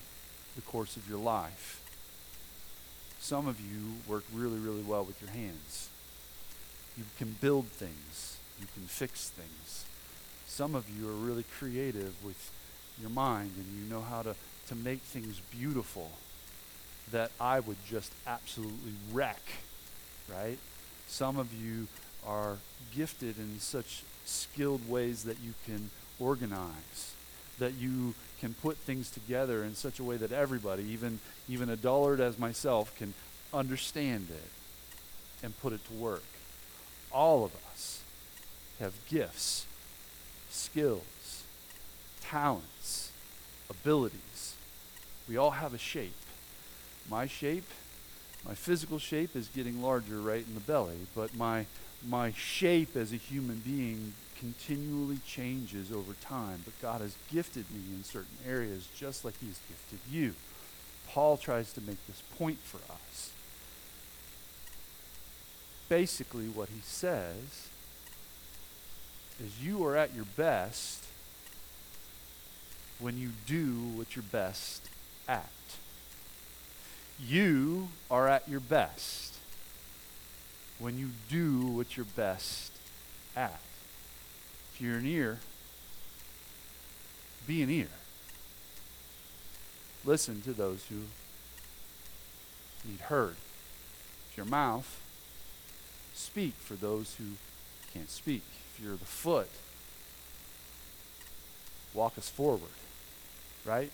the 0.55 0.62
course 0.62 0.98
of 0.98 1.10
your 1.10 1.20
life. 1.20 1.77
Some 3.20 3.48
of 3.48 3.60
you 3.60 3.93
work 4.08 4.24
really, 4.34 4.60
really 4.60 4.81
well 4.81 5.03
with 5.03 5.22
your 5.22 5.31
hands. 5.31 5.89
You 6.98 7.05
can 7.17 7.38
build 7.39 7.67
things, 7.67 8.38
you 8.60 8.67
can 8.75 8.84
fix 8.84 9.29
things 9.29 9.86
some 10.51 10.75
of 10.75 10.86
you 10.89 11.08
are 11.08 11.13
really 11.13 11.46
creative 11.58 12.13
with 12.25 12.51
your 13.00 13.10
mind 13.10 13.51
and 13.55 13.65
you 13.74 13.89
know 13.89 14.01
how 14.01 14.22
to, 14.22 14.36
to 14.67 14.75
make 14.75 15.00
things 15.00 15.41
beautiful 15.50 16.12
that 17.13 17.31
I 17.39 17.62
would 17.62 17.77
just 17.89 18.12
absolutely 18.27 18.91
wreck, 19.13 19.41
right? 20.29 20.58
Some 21.08 21.38
of 21.38 21.53
you 21.53 21.88
are 22.27 22.58
gifted 22.93 23.38
in 23.39 23.62
such 23.62 24.03
skilled 24.25 24.89
ways 24.89 25.24
that 25.24 25.38
you 25.41 25.53
can 25.65 25.89
organize, 26.20 27.13
that 27.58 27.75
you 27.75 28.13
can 28.41 28.53
put 28.55 28.75
things 28.75 29.10
together 29.10 29.63
in 29.63 29.74
such 29.74 30.00
a 30.00 30.03
way 30.03 30.17
that 30.17 30.34
everybody, 30.34 30.84
even, 30.84 31.20
even 31.48 31.70
a 31.70 31.77
dullard 31.77 32.20
as 32.20 32.38
myself, 32.38 32.93
can 32.98 33.13
understand 33.53 34.27
it 34.29 35.46
and 35.46 35.58
put 35.62 35.72
it 35.72 35.79
to 35.88 35.93
work. 35.93 36.24
All 37.10 37.46
of 37.46 37.55
us 37.72 38.01
have 38.79 38.93
gifts 39.08 39.65
skills, 40.51 41.43
talents, 42.22 43.12
abilities. 43.70 44.55
We 45.27 45.38
all 45.38 45.51
have 45.51 45.74
a 45.74 45.77
shape. 45.77 46.13
My 47.10 47.25
shape, 47.25 47.67
my 48.46 48.53
physical 48.53 49.00
shape 49.00 49.36
is 49.36 49.48
getting 49.48 49.81
larger 49.81 50.20
right 50.20 50.46
in 50.46 50.53
the 50.53 50.60
belly, 50.60 51.08
but 51.15 51.36
my 51.36 51.65
my 52.08 52.31
shape 52.31 52.96
as 52.96 53.13
a 53.13 53.15
human 53.15 53.60
being 53.60 54.13
continually 54.39 55.20
changes 55.25 55.91
over 55.91 56.13
time, 56.13 56.62
but 56.65 56.74
God 56.81 57.01
has 57.01 57.15
gifted 57.31 57.70
me 57.70 57.96
in 57.96 58.03
certain 58.03 58.38
areas 58.48 58.88
just 58.98 59.24
like 59.24 59.39
He 59.39 59.48
has 59.48 59.60
gifted 59.70 60.00
you. 60.12 60.34
Paul 61.08 61.38
tries 61.38 61.74
to 61.74 61.81
make 61.81 62.05
this 62.08 62.24
point 62.38 62.58
for 62.60 62.77
us. 62.91 63.31
Basically, 65.89 66.46
what 66.46 66.70
he 66.70 66.79
says 66.84 67.67
is 69.43 69.63
you 69.63 69.83
are 69.86 69.95
at 69.98 70.13
your 70.13 70.25
best 70.38 71.03
when 73.00 73.17
you 73.17 73.29
do 73.48 73.74
what 73.95 74.15
you're 74.15 74.24
best 74.24 74.88
at. 75.27 75.50
You 77.19 77.89
are 78.10 78.27
at 78.27 78.48
your 78.48 78.60
best 78.60 79.36
when 80.79 80.98
you 80.98 81.10
do 81.29 81.65
what 81.65 81.98
you're 81.98 82.05
best 82.05 82.71
at. 83.36 83.60
If 84.74 84.81
you're 84.81 84.98
an 84.98 85.05
ear, 85.05 85.39
be 87.48 87.63
an 87.63 87.69
ear. 87.69 87.89
Listen 90.05 90.41
to 90.41 90.53
those 90.53 90.86
who 90.86 91.01
need 92.88 93.00
heard. 93.01 93.36
If 94.29 94.38
your 94.38 94.45
mouth, 94.45 95.00
speak 96.13 96.53
for 96.55 96.75
those 96.75 97.15
who 97.15 97.25
can't 97.93 98.10
speak 98.10 98.43
you're 98.81 98.95
the 98.95 99.05
foot, 99.05 99.50
walk 101.93 102.17
us 102.17 102.29
forward, 102.29 102.61
right? 103.65 103.91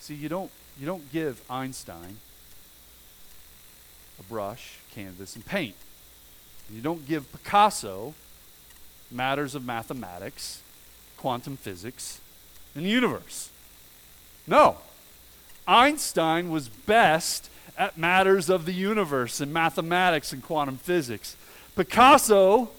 See, 0.00 0.14
you 0.14 0.28
don't 0.28 0.50
you 0.78 0.86
don't 0.86 1.10
give 1.10 1.40
Einstein 1.50 2.18
a 4.18 4.22
brush, 4.22 4.78
canvas, 4.94 5.34
and 5.34 5.44
paint. 5.44 5.74
You 6.70 6.80
don't 6.80 7.06
give 7.06 7.30
Picasso 7.32 8.14
matters 9.10 9.54
of 9.54 9.64
mathematics, 9.64 10.62
quantum 11.16 11.56
physics, 11.56 12.20
and 12.74 12.84
the 12.84 12.90
universe. 12.90 13.50
No. 14.46 14.78
Einstein 15.66 16.50
was 16.50 16.68
best 16.68 17.50
at 17.76 17.98
matters 17.98 18.48
of 18.48 18.64
the 18.64 18.72
universe 18.72 19.40
and 19.40 19.52
mathematics 19.52 20.32
and 20.32 20.42
quantum 20.42 20.76
physics. 20.76 21.36
Picasso 21.74 22.70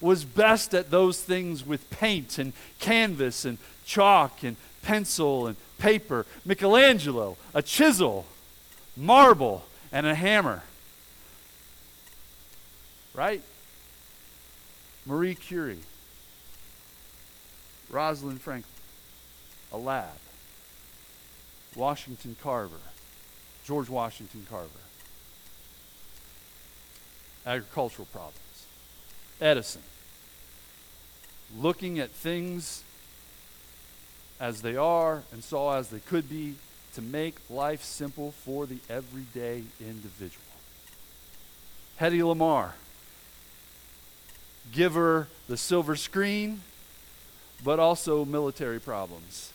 was 0.00 0.24
best 0.24 0.74
at 0.74 0.90
those 0.90 1.20
things 1.20 1.66
with 1.66 1.88
paint 1.90 2.38
and 2.38 2.52
canvas 2.78 3.44
and 3.44 3.58
chalk 3.84 4.42
and 4.42 4.56
pencil 4.82 5.46
and 5.46 5.56
paper. 5.78 6.26
Michelangelo, 6.44 7.36
a 7.54 7.62
chisel, 7.62 8.26
marble, 8.96 9.64
and 9.92 10.06
a 10.06 10.14
hammer. 10.14 10.62
Right? 13.14 13.42
Marie 15.04 15.34
Curie, 15.34 15.78
Rosalind 17.90 18.40
Franklin, 18.40 18.72
a 19.72 19.78
lab. 19.78 20.10
Washington 21.74 22.36
Carver, 22.42 22.80
George 23.64 23.88
Washington 23.88 24.46
Carver 24.48 24.68
agricultural 27.48 28.06
problems. 28.12 28.36
Edison, 29.40 29.82
looking 31.56 31.98
at 31.98 32.10
things 32.10 32.82
as 34.40 34.62
they 34.62 34.76
are 34.76 35.22
and 35.32 35.42
saw 35.42 35.76
as 35.76 35.88
they 35.88 36.00
could 36.00 36.28
be 36.28 36.54
to 36.94 37.02
make 37.02 37.36
life 37.48 37.82
simple 37.82 38.32
for 38.32 38.66
the 38.66 38.78
everyday 38.88 39.62
individual. 39.80 40.44
Hedy 42.00 42.20
Lamarr, 42.20 42.72
give 44.72 44.94
her 44.94 45.28
the 45.48 45.56
silver 45.56 45.96
screen, 45.96 46.62
but 47.64 47.78
also 47.78 48.24
military 48.24 48.80
problems. 48.80 49.52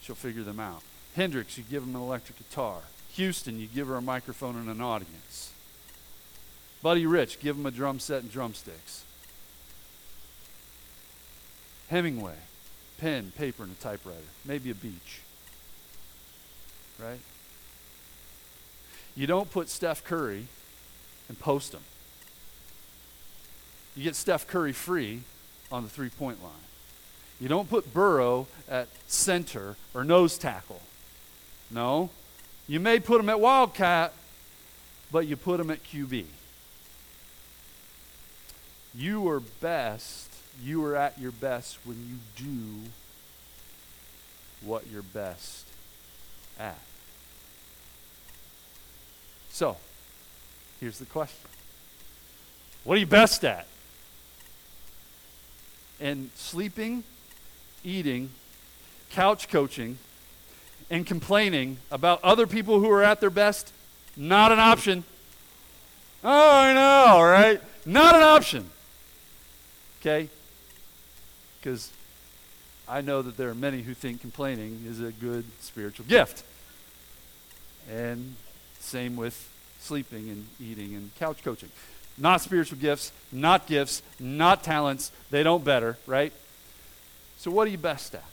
She'll 0.00 0.14
figure 0.14 0.42
them 0.42 0.60
out. 0.60 0.82
Hendrix, 1.16 1.58
you 1.58 1.64
give 1.68 1.82
him 1.82 1.94
an 1.94 2.02
electric 2.02 2.38
guitar. 2.38 2.80
Houston, 3.14 3.58
you 3.58 3.66
give 3.66 3.88
her 3.88 3.96
a 3.96 4.02
microphone 4.02 4.56
and 4.56 4.68
an 4.68 4.80
audience. 4.80 5.52
Buddy 6.82 7.06
Rich, 7.06 7.40
give 7.40 7.56
him 7.56 7.66
a 7.66 7.70
drum 7.70 7.98
set 7.98 8.22
and 8.22 8.30
drumsticks. 8.30 9.04
Hemingway, 11.88 12.36
pen, 12.98 13.32
paper, 13.36 13.64
and 13.64 13.72
a 13.72 13.82
typewriter. 13.82 14.18
Maybe 14.44 14.70
a 14.70 14.74
beach. 14.74 15.20
Right? 16.98 17.20
You 19.16 19.26
don't 19.26 19.50
put 19.50 19.68
Steph 19.68 20.04
Curry 20.04 20.46
and 21.28 21.38
post 21.38 21.74
him. 21.74 21.80
You 23.96 24.04
get 24.04 24.16
Steph 24.16 24.46
Curry 24.46 24.72
free, 24.72 25.22
on 25.72 25.82
the 25.82 25.88
three 25.88 26.10
point 26.10 26.42
line. 26.42 26.52
You 27.40 27.48
don't 27.48 27.68
put 27.68 27.94
Burrow 27.94 28.46
at 28.68 28.88
center 29.06 29.76
or 29.94 30.04
nose 30.04 30.36
tackle. 30.36 30.82
No. 31.70 32.10
You 32.68 32.80
may 32.80 33.00
put 33.00 33.20
him 33.20 33.28
at 33.28 33.40
Wildcat, 33.40 34.12
but 35.10 35.26
you 35.26 35.36
put 35.36 35.58
him 35.58 35.70
at 35.70 35.82
QB. 35.82 36.24
You 38.94 39.28
are 39.28 39.40
best, 39.40 40.32
you 40.62 40.84
are 40.84 40.96
at 40.96 41.18
your 41.18 41.30
best 41.30 41.78
when 41.84 41.96
you 42.08 42.44
do 42.44 42.90
what 44.62 44.86
you're 44.90 45.02
best 45.02 45.66
at. 46.58 46.78
So, 49.50 49.76
here's 50.80 50.98
the 50.98 51.06
question 51.06 51.48
What 52.84 52.96
are 52.96 53.00
you 53.00 53.06
best 53.06 53.44
at? 53.44 53.66
And 56.00 56.30
sleeping, 56.34 57.04
eating, 57.84 58.30
couch 59.10 59.48
coaching, 59.48 59.98
and 60.90 61.06
complaining 61.06 61.76
about 61.90 62.22
other 62.24 62.46
people 62.46 62.80
who 62.80 62.90
are 62.90 63.02
at 63.02 63.20
their 63.20 63.30
best, 63.30 63.72
not 64.16 64.50
an 64.50 64.58
option. 64.58 65.04
Oh, 66.24 66.52
I 66.52 66.72
know, 66.72 67.22
right? 67.22 67.60
Not 67.86 68.16
an 68.16 68.22
option. 68.22 68.70
Okay? 70.00 70.28
Because 71.60 71.90
I 72.88 73.00
know 73.00 73.22
that 73.22 73.36
there 73.36 73.48
are 73.48 73.54
many 73.54 73.82
who 73.82 73.94
think 73.94 74.20
complaining 74.20 74.84
is 74.86 75.00
a 75.00 75.12
good 75.12 75.44
spiritual 75.60 76.06
gift. 76.06 76.42
And 77.90 78.36
same 78.78 79.16
with 79.16 79.48
sleeping 79.80 80.28
and 80.28 80.46
eating 80.60 80.94
and 80.94 81.14
couch 81.18 81.42
coaching. 81.44 81.70
Not 82.18 82.40
spiritual 82.40 82.78
gifts, 82.78 83.12
not 83.32 83.66
gifts, 83.66 84.02
not 84.18 84.62
talents. 84.62 85.12
They 85.30 85.42
don't 85.42 85.64
better, 85.64 85.96
right? 86.06 86.32
So, 87.38 87.50
what 87.50 87.66
are 87.66 87.70
you 87.70 87.78
best 87.78 88.14
at? 88.14 88.24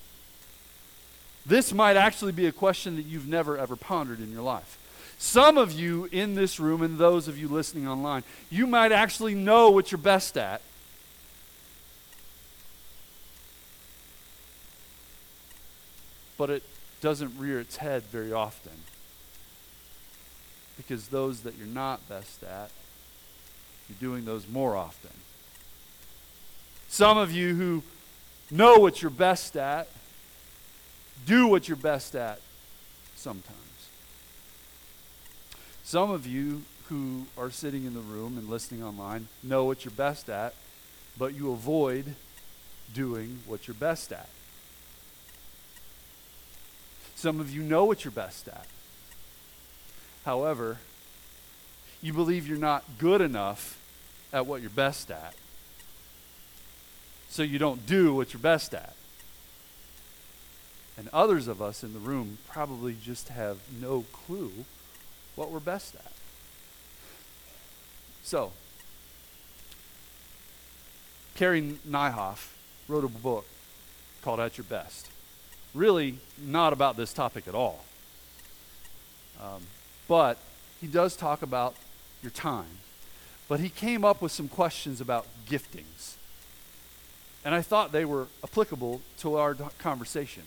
This 1.45 1.73
might 1.73 1.95
actually 1.95 2.33
be 2.33 2.47
a 2.47 2.51
question 2.51 2.97
that 2.97 3.05
you've 3.05 3.27
never 3.27 3.57
ever 3.57 3.75
pondered 3.75 4.19
in 4.19 4.31
your 4.31 4.41
life. 4.41 4.77
Some 5.17 5.57
of 5.57 5.71
you 5.71 6.09
in 6.11 6.35
this 6.35 6.59
room 6.59 6.81
and 6.81 6.97
those 6.97 7.27
of 7.27 7.37
you 7.37 7.47
listening 7.47 7.87
online, 7.87 8.23
you 8.49 8.67
might 8.67 8.91
actually 8.91 9.33
know 9.33 9.69
what 9.69 9.91
you're 9.91 9.97
best 9.97 10.37
at. 10.37 10.61
But 16.37 16.49
it 16.49 16.63
doesn't 17.01 17.37
rear 17.37 17.59
its 17.59 17.77
head 17.77 18.03
very 18.03 18.31
often. 18.31 18.73
Because 20.77 21.07
those 21.07 21.41
that 21.41 21.57
you're 21.57 21.67
not 21.67 22.07
best 22.07 22.43
at, 22.43 22.71
you're 23.89 23.97
doing 23.99 24.25
those 24.25 24.47
more 24.47 24.75
often. 24.75 25.11
Some 26.87 27.17
of 27.17 27.31
you 27.31 27.55
who 27.55 27.83
know 28.51 28.77
what 28.77 29.01
you're 29.01 29.11
best 29.11 29.55
at, 29.57 29.87
do 31.25 31.47
what 31.47 31.67
you're 31.67 31.75
best 31.75 32.15
at 32.15 32.39
sometimes. 33.15 33.57
Some 35.83 36.11
of 36.11 36.25
you 36.27 36.63
who 36.89 37.25
are 37.37 37.49
sitting 37.49 37.85
in 37.85 37.93
the 37.93 37.99
room 37.99 38.37
and 38.37 38.49
listening 38.49 38.83
online 38.83 39.27
know 39.43 39.65
what 39.65 39.83
you're 39.83 39.91
best 39.91 40.29
at, 40.29 40.53
but 41.17 41.33
you 41.33 41.51
avoid 41.51 42.15
doing 42.93 43.39
what 43.45 43.67
you're 43.67 43.75
best 43.75 44.11
at. 44.11 44.29
Some 47.17 47.39
of 47.39 47.51
you 47.51 47.63
know 47.63 47.83
what 47.83 48.05
you're 48.05 48.11
best 48.11 48.47
at. 48.47 48.67
However, 50.23 50.77
you 51.99 52.13
believe 52.13 52.47
you're 52.47 52.59
not 52.59 52.83
good 52.99 53.21
enough 53.21 53.79
at 54.31 54.45
what 54.45 54.61
you're 54.61 54.69
best 54.69 55.09
at. 55.09 55.33
So 57.27 57.41
you 57.41 57.57
don't 57.57 57.87
do 57.87 58.13
what 58.13 58.33
you're 58.33 58.39
best 58.39 58.75
at. 58.75 58.93
And 60.95 61.09
others 61.11 61.47
of 61.47 61.59
us 61.59 61.83
in 61.83 61.93
the 61.93 61.99
room 61.99 62.37
probably 62.47 62.95
just 63.03 63.29
have 63.29 63.57
no 63.81 64.05
clue 64.13 64.51
what 65.35 65.49
we're 65.49 65.59
best 65.59 65.95
at. 65.95 66.11
So, 68.23 68.51
Carey 71.33 71.77
Nieuwhof 71.87 72.49
wrote 72.87 73.05
a 73.05 73.07
book 73.07 73.47
called 74.21 74.39
At 74.39 74.59
Your 74.59 74.65
Best. 74.65 75.09
Really 75.77 76.17
not 76.37 76.73
about 76.73 76.97
this 76.97 77.13
topic 77.13 77.47
at 77.47 77.55
all. 77.55 77.85
Um, 79.41 79.61
but 80.07 80.37
he 80.81 80.87
does 80.87 81.15
talk 81.15 81.41
about 81.41 81.75
your 82.23 82.31
time. 82.31 82.79
But 83.47 83.59
he 83.59 83.69
came 83.69 84.03
up 84.03 84.21
with 84.21 84.31
some 84.31 84.47
questions 84.47 84.99
about 84.99 85.27
giftings. 85.47 86.15
And 87.45 87.53
I 87.53 87.61
thought 87.61 87.91
they 87.91 88.05
were 88.05 88.27
applicable 88.43 89.01
to 89.19 89.35
our 89.35 89.55
conversation 89.77 90.43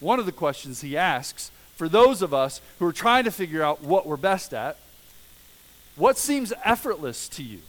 one 0.00 0.18
of 0.18 0.24
the 0.24 0.32
questions 0.32 0.80
he 0.80 0.96
asks 0.96 1.50
for 1.76 1.86
those 1.86 2.22
of 2.22 2.32
us 2.32 2.62
who 2.78 2.86
are 2.86 2.92
trying 2.92 3.24
to 3.24 3.30
figure 3.30 3.62
out 3.62 3.82
what 3.82 4.06
we're 4.06 4.16
best 4.16 4.54
at 4.54 4.78
what 5.96 6.16
seems 6.16 6.52
effortless 6.64 7.28
to 7.28 7.42
you? 7.42 7.60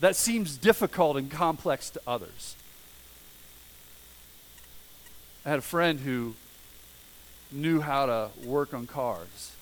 That 0.00 0.16
seems 0.16 0.56
difficult 0.56 1.18
and 1.18 1.30
complex 1.30 1.90
to 1.90 2.00
others. 2.06 2.56
I 5.44 5.50
had 5.50 5.58
a 5.58 5.62
friend 5.62 6.00
who 6.00 6.34
knew 7.50 7.80
how 7.80 8.06
to 8.06 8.30
work 8.44 8.72
on 8.72 8.86
cars. 8.86 9.52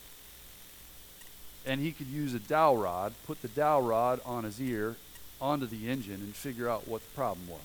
And 1.67 1.81
he 1.81 1.93
could 1.93 2.07
use 2.07 2.35
a 2.35 2.39
dowel 2.39 2.77
rod, 2.77 3.13
put 3.27 3.43
the 3.43 3.49
dowel 3.49 3.83
rod 3.83 4.21
on 4.25 4.45
his 4.45 4.61
ear, 4.61 4.97
onto 5.41 5.67
the 5.67 5.89
engine, 5.89 6.15
and 6.15 6.35
figure 6.35 6.69
out 6.69 6.89
what 6.89 7.03
the 7.03 7.11
problem 7.11 7.49
was. 7.49 7.61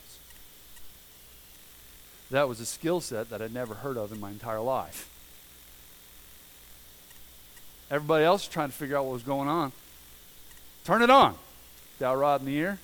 That 2.32 2.49
was 2.49 2.60
a 2.60 2.65
skill 2.65 3.01
set 3.01 3.30
that 3.30 3.41
I'd 3.41 3.54
never 3.54 3.75
heard 3.75 3.97
of 3.97 4.12
in 4.12 4.19
my 4.19 4.30
entire 4.30 4.60
life. 4.60 5.10
Everybody 7.91 8.25
else 8.25 8.45
was 8.45 8.54
trying 8.54 8.69
to 8.69 8.75
figure 8.75 8.97
out 8.97 9.06
what 9.06 9.13
was 9.13 9.23
going 9.23 9.47
on. 9.47 9.71
Turn 10.86 11.01
it 11.01 11.10
on. 11.10 11.36
Dowel 11.99 12.17
rod 12.17 12.41
in 12.41 12.47
the 12.47 12.56
ear. 12.56 12.80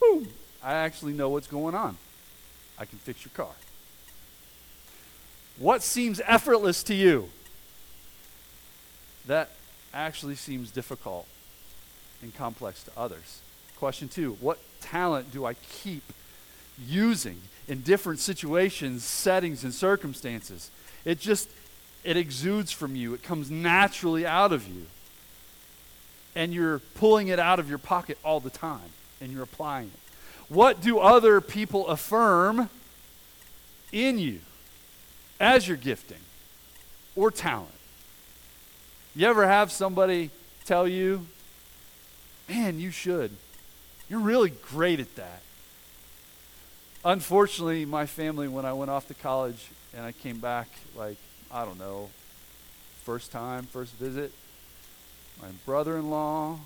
Boom. 0.00 0.28
I 0.62 0.74
actually 0.74 1.12
know 1.12 1.28
what's 1.28 1.48
going 1.48 1.74
on. 1.74 1.96
I 2.78 2.84
can 2.84 2.98
fix 2.98 3.24
your 3.24 3.32
car. 3.34 3.54
What 5.58 5.82
seems 5.82 6.20
effortless 6.24 6.82
to 6.84 6.94
you? 6.94 7.28
That 9.26 9.50
actually 9.92 10.36
seems 10.36 10.70
difficult 10.70 11.26
and 12.22 12.34
complex 12.34 12.82
to 12.84 12.90
others. 12.96 13.40
Question 13.76 14.08
two 14.08 14.36
What 14.40 14.58
talent 14.80 15.32
do 15.32 15.44
I 15.44 15.54
keep 15.54 16.02
using 16.86 17.40
in 17.66 17.82
different 17.82 18.18
situations, 18.18 19.04
settings, 19.04 19.64
and 19.64 19.74
circumstances. 19.74 20.70
It 21.04 21.20
just, 21.20 21.50
it 22.04 22.16
exudes 22.16 22.72
from 22.72 22.96
you. 22.96 23.14
It 23.14 23.22
comes 23.22 23.50
naturally 23.50 24.26
out 24.26 24.52
of 24.52 24.66
you. 24.66 24.86
And 26.34 26.54
you're 26.54 26.78
pulling 26.78 27.28
it 27.28 27.38
out 27.38 27.58
of 27.58 27.68
your 27.68 27.78
pocket 27.78 28.18
all 28.24 28.40
the 28.40 28.50
time, 28.50 28.90
and 29.20 29.32
you're 29.32 29.42
applying 29.42 29.88
it. 29.88 30.00
What 30.48 30.80
do 30.80 30.98
other 30.98 31.40
people 31.40 31.88
affirm 31.88 32.70
in 33.92 34.18
you 34.18 34.40
as 35.40 35.66
your 35.66 35.76
gifting 35.76 36.18
or 37.16 37.30
talent? 37.30 37.70
You 39.14 39.26
ever 39.26 39.46
have 39.46 39.72
somebody 39.72 40.30
tell 40.64 40.86
you, 40.86 41.26
man, 42.48 42.78
you 42.78 42.90
should. 42.90 43.32
You're 44.08 44.20
really 44.20 44.50
great 44.50 45.00
at 45.00 45.16
that 45.16 45.42
unfortunately, 47.04 47.84
my 47.84 48.06
family, 48.06 48.48
when 48.48 48.64
I 48.64 48.72
went 48.72 48.90
off 48.90 49.08
to 49.08 49.14
college 49.14 49.68
and 49.94 50.04
I 50.04 50.12
came 50.12 50.38
back, 50.38 50.68
like, 50.94 51.16
I 51.50 51.64
don't 51.64 51.78
know, 51.78 52.10
first 53.04 53.32
time, 53.32 53.64
first 53.64 53.94
visit, 53.94 54.32
my 55.40 55.48
brother 55.64 55.96
in 55.96 56.10
law, 56.10 56.58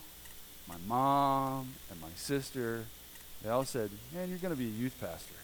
my 0.69 0.77
mom, 0.87 1.75
and 1.91 2.01
my 2.01 2.09
sister, 2.17 2.85
they 3.43 3.51
all 3.51 3.65
said, 3.65 3.91
Man, 4.15 4.29
you're 4.29 4.39
going 4.39 4.55
to 4.55 4.59
be 4.59 4.67
a 4.67 4.69
youth 4.69 4.97
pastor. 5.01 5.35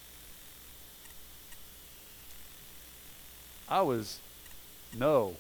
I 3.71 3.83
was, 3.83 4.19
no, 4.97 5.37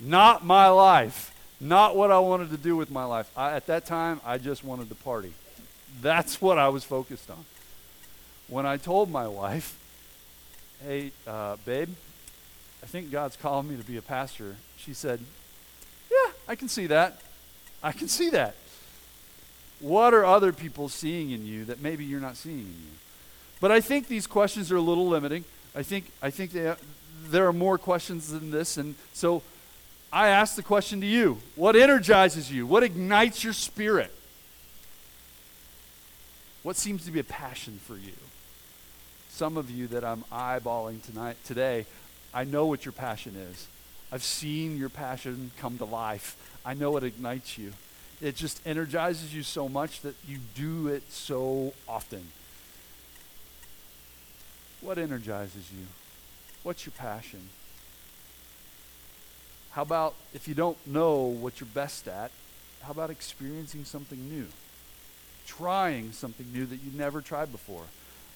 not 0.00 0.44
my 0.44 0.68
life. 0.68 1.30
Not 1.60 1.96
what 1.96 2.10
I 2.10 2.18
wanted 2.18 2.50
to 2.50 2.56
do 2.56 2.76
with 2.76 2.90
my 2.90 3.04
life. 3.04 3.30
I, 3.36 3.52
at 3.52 3.66
that 3.66 3.86
time, 3.86 4.20
I 4.24 4.38
just 4.38 4.64
wanted 4.64 4.88
to 4.90 4.94
party. 4.96 5.32
That's 6.02 6.42
what 6.42 6.58
I 6.58 6.68
was 6.68 6.84
focused 6.84 7.30
on 7.30 7.44
when 8.48 8.66
I 8.66 8.76
told 8.76 9.10
my 9.10 9.26
wife, 9.26 9.78
hey, 10.84 11.12
uh, 11.26 11.56
babe, 11.64 11.88
I 12.82 12.86
think 12.86 13.10
God's 13.10 13.36
calling 13.36 13.68
me 13.68 13.76
to 13.76 13.82
be 13.82 13.96
a 13.96 14.02
pastor, 14.02 14.56
she 14.76 14.92
said, 14.92 15.20
yeah, 16.10 16.32
I 16.46 16.54
can 16.54 16.68
see 16.68 16.86
that. 16.88 17.20
I 17.82 17.92
can 17.92 18.08
see 18.08 18.30
that. 18.30 18.54
What 19.80 20.14
are 20.14 20.24
other 20.24 20.52
people 20.52 20.88
seeing 20.88 21.30
in 21.30 21.46
you 21.46 21.64
that 21.66 21.80
maybe 21.80 22.04
you're 22.04 22.20
not 22.20 22.36
seeing 22.36 22.58
in 22.58 22.66
you? 22.66 22.94
But 23.60 23.72
I 23.72 23.80
think 23.80 24.08
these 24.08 24.26
questions 24.26 24.70
are 24.70 24.76
a 24.76 24.80
little 24.80 25.08
limiting. 25.08 25.44
I 25.74 25.82
think, 25.82 26.10
I 26.22 26.30
think 26.30 26.52
they, 26.52 26.74
there 27.30 27.46
are 27.46 27.52
more 27.52 27.78
questions 27.78 28.30
than 28.30 28.50
this. 28.50 28.76
And 28.76 28.94
so 29.12 29.42
I 30.12 30.28
ask 30.28 30.56
the 30.56 30.62
question 30.62 31.00
to 31.00 31.06
you 31.06 31.38
What 31.56 31.76
energizes 31.76 32.50
you? 32.50 32.66
What 32.66 32.82
ignites 32.82 33.42
your 33.42 33.52
spirit? 33.52 34.12
What 36.62 36.76
seems 36.76 37.04
to 37.04 37.10
be 37.10 37.20
a 37.20 37.24
passion 37.24 37.78
for 37.84 37.94
you? 37.94 38.14
Some 39.28 39.56
of 39.56 39.70
you 39.70 39.86
that 39.88 40.04
I'm 40.04 40.24
eyeballing 40.32 41.02
tonight 41.02 41.36
today, 41.44 41.86
I 42.32 42.44
know 42.44 42.66
what 42.66 42.84
your 42.84 42.92
passion 42.92 43.34
is. 43.36 43.66
I've 44.10 44.22
seen 44.22 44.78
your 44.78 44.88
passion 44.88 45.50
come 45.58 45.76
to 45.78 45.84
life. 45.84 46.36
I 46.64 46.74
know 46.74 46.96
it 46.96 47.02
ignites 47.02 47.58
you. 47.58 47.72
It 48.22 48.36
just 48.36 48.64
energizes 48.64 49.34
you 49.34 49.42
so 49.42 49.68
much 49.68 50.00
that 50.02 50.14
you 50.26 50.38
do 50.54 50.88
it 50.88 51.02
so 51.10 51.74
often. 51.88 52.28
What 54.80 54.98
energizes 54.98 55.70
you? 55.72 55.86
What's 56.64 56.86
your 56.86 56.94
passion? 56.96 57.50
How 59.72 59.82
about 59.82 60.14
if 60.32 60.48
you 60.48 60.54
don't 60.54 60.78
know 60.86 61.20
what 61.24 61.60
you're 61.60 61.68
best 61.74 62.08
at, 62.08 62.30
how 62.82 62.90
about 62.90 63.10
experiencing 63.10 63.84
something 63.84 64.30
new? 64.30 64.46
Trying 65.46 66.12
something 66.12 66.46
new 66.54 66.64
that 66.64 66.76
you've 66.76 66.94
never 66.94 67.20
tried 67.20 67.52
before. 67.52 67.82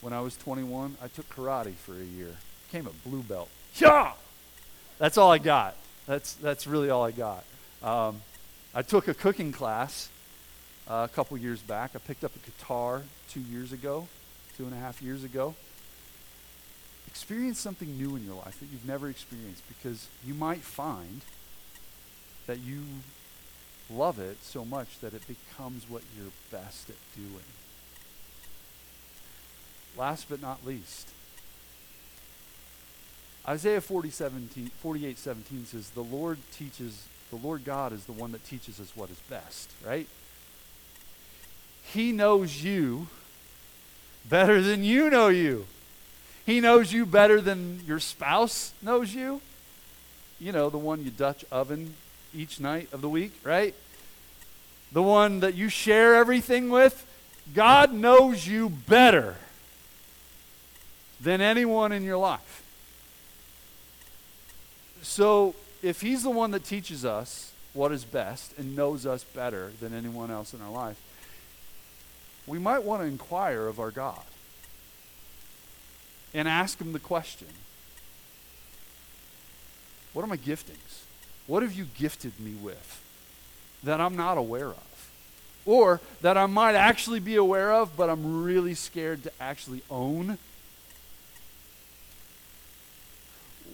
When 0.02 0.12
I 0.12 0.20
was 0.20 0.36
21, 0.36 0.98
I 1.02 1.08
took 1.08 1.34
karate 1.34 1.72
for 1.72 1.94
a 1.94 2.04
year. 2.04 2.36
Became 2.70 2.86
a 2.86 3.08
blue 3.08 3.22
belt. 3.22 3.48
Yeah! 3.76 4.12
That's 4.98 5.16
all 5.16 5.32
I 5.32 5.38
got. 5.38 5.74
That's, 6.06 6.34
that's 6.34 6.66
really 6.66 6.90
all 6.90 7.04
I 7.04 7.12
got. 7.12 7.44
Um, 7.82 8.20
I 8.74 8.82
took 8.82 9.08
a 9.08 9.14
cooking 9.14 9.52
class 9.52 10.10
uh, 10.86 11.06
a 11.10 11.14
couple 11.14 11.38
years 11.38 11.62
back. 11.62 11.92
I 11.94 11.98
picked 11.98 12.24
up 12.24 12.32
a 12.36 12.38
guitar 12.40 13.04
two 13.30 13.40
years 13.40 13.72
ago, 13.72 14.06
two 14.58 14.64
and 14.64 14.74
a 14.74 14.78
half 14.78 15.00
years 15.00 15.24
ago. 15.24 15.54
Experience 17.18 17.58
something 17.58 17.98
new 17.98 18.14
in 18.14 18.24
your 18.24 18.36
life 18.36 18.60
that 18.60 18.66
you've 18.70 18.86
never 18.86 19.08
experienced 19.08 19.64
because 19.66 20.06
you 20.24 20.34
might 20.34 20.60
find 20.60 21.22
that 22.46 22.60
you 22.60 22.84
love 23.90 24.20
it 24.20 24.36
so 24.44 24.64
much 24.64 25.00
that 25.00 25.12
it 25.12 25.22
becomes 25.26 25.90
what 25.90 26.02
you're 26.16 26.30
best 26.52 26.88
at 26.88 26.94
doing. 27.16 27.42
Last 29.96 30.26
but 30.30 30.40
not 30.40 30.64
least, 30.64 31.08
Isaiah 33.48 33.80
40, 33.80 34.10
17, 34.10 34.70
48 34.78 35.18
17 35.18 35.66
says, 35.66 35.90
The 35.90 36.04
Lord 36.04 36.38
teaches, 36.52 37.08
the 37.30 37.36
Lord 37.36 37.64
God 37.64 37.92
is 37.92 38.04
the 38.04 38.12
one 38.12 38.30
that 38.30 38.44
teaches 38.44 38.78
us 38.78 38.92
what 38.94 39.10
is 39.10 39.18
best, 39.28 39.72
right? 39.84 40.06
He 41.82 42.12
knows 42.12 42.62
you 42.62 43.08
better 44.24 44.62
than 44.62 44.84
you 44.84 45.10
know 45.10 45.26
you. 45.26 45.66
He 46.48 46.60
knows 46.60 46.90
you 46.94 47.04
better 47.04 47.42
than 47.42 47.82
your 47.86 48.00
spouse 48.00 48.72
knows 48.80 49.12
you. 49.12 49.42
You 50.40 50.50
know, 50.50 50.70
the 50.70 50.78
one 50.78 51.04
you 51.04 51.10
Dutch 51.10 51.44
oven 51.52 51.92
each 52.34 52.58
night 52.58 52.88
of 52.90 53.02
the 53.02 53.08
week, 53.10 53.38
right? 53.44 53.74
The 54.90 55.02
one 55.02 55.40
that 55.40 55.56
you 55.56 55.68
share 55.68 56.14
everything 56.14 56.70
with. 56.70 57.04
God 57.54 57.92
knows 57.92 58.46
you 58.46 58.70
better 58.70 59.36
than 61.20 61.42
anyone 61.42 61.92
in 61.92 62.02
your 62.02 62.16
life. 62.16 62.62
So, 65.02 65.54
if 65.82 66.00
He's 66.00 66.22
the 66.22 66.30
one 66.30 66.52
that 66.52 66.64
teaches 66.64 67.04
us 67.04 67.52
what 67.74 67.92
is 67.92 68.06
best 68.06 68.56
and 68.56 68.74
knows 68.74 69.04
us 69.04 69.22
better 69.22 69.72
than 69.82 69.92
anyone 69.92 70.30
else 70.30 70.54
in 70.54 70.62
our 70.62 70.72
life, 70.72 70.98
we 72.46 72.58
might 72.58 72.84
want 72.84 73.02
to 73.02 73.06
inquire 73.06 73.66
of 73.66 73.78
our 73.78 73.90
God 73.90 74.24
and 76.34 76.48
ask 76.48 76.80
Him 76.80 76.92
the 76.92 76.98
question 76.98 77.48
What 80.12 80.22
are 80.22 80.28
my 80.28 80.36
giftings? 80.36 81.02
What 81.46 81.62
have 81.62 81.72
you 81.72 81.86
gifted 81.96 82.38
me 82.38 82.54
with 82.54 83.02
that 83.82 84.00
I'm 84.00 84.16
not 84.16 84.36
aware 84.36 84.68
of? 84.68 85.10
Or 85.64 86.00
that 86.20 86.36
I 86.36 86.46
might 86.46 86.74
actually 86.74 87.20
be 87.20 87.36
aware 87.36 87.72
of, 87.72 87.96
but 87.96 88.10
I'm 88.10 88.42
really 88.42 88.74
scared 88.74 89.22
to 89.24 89.32
actually 89.40 89.82
own? 89.90 90.38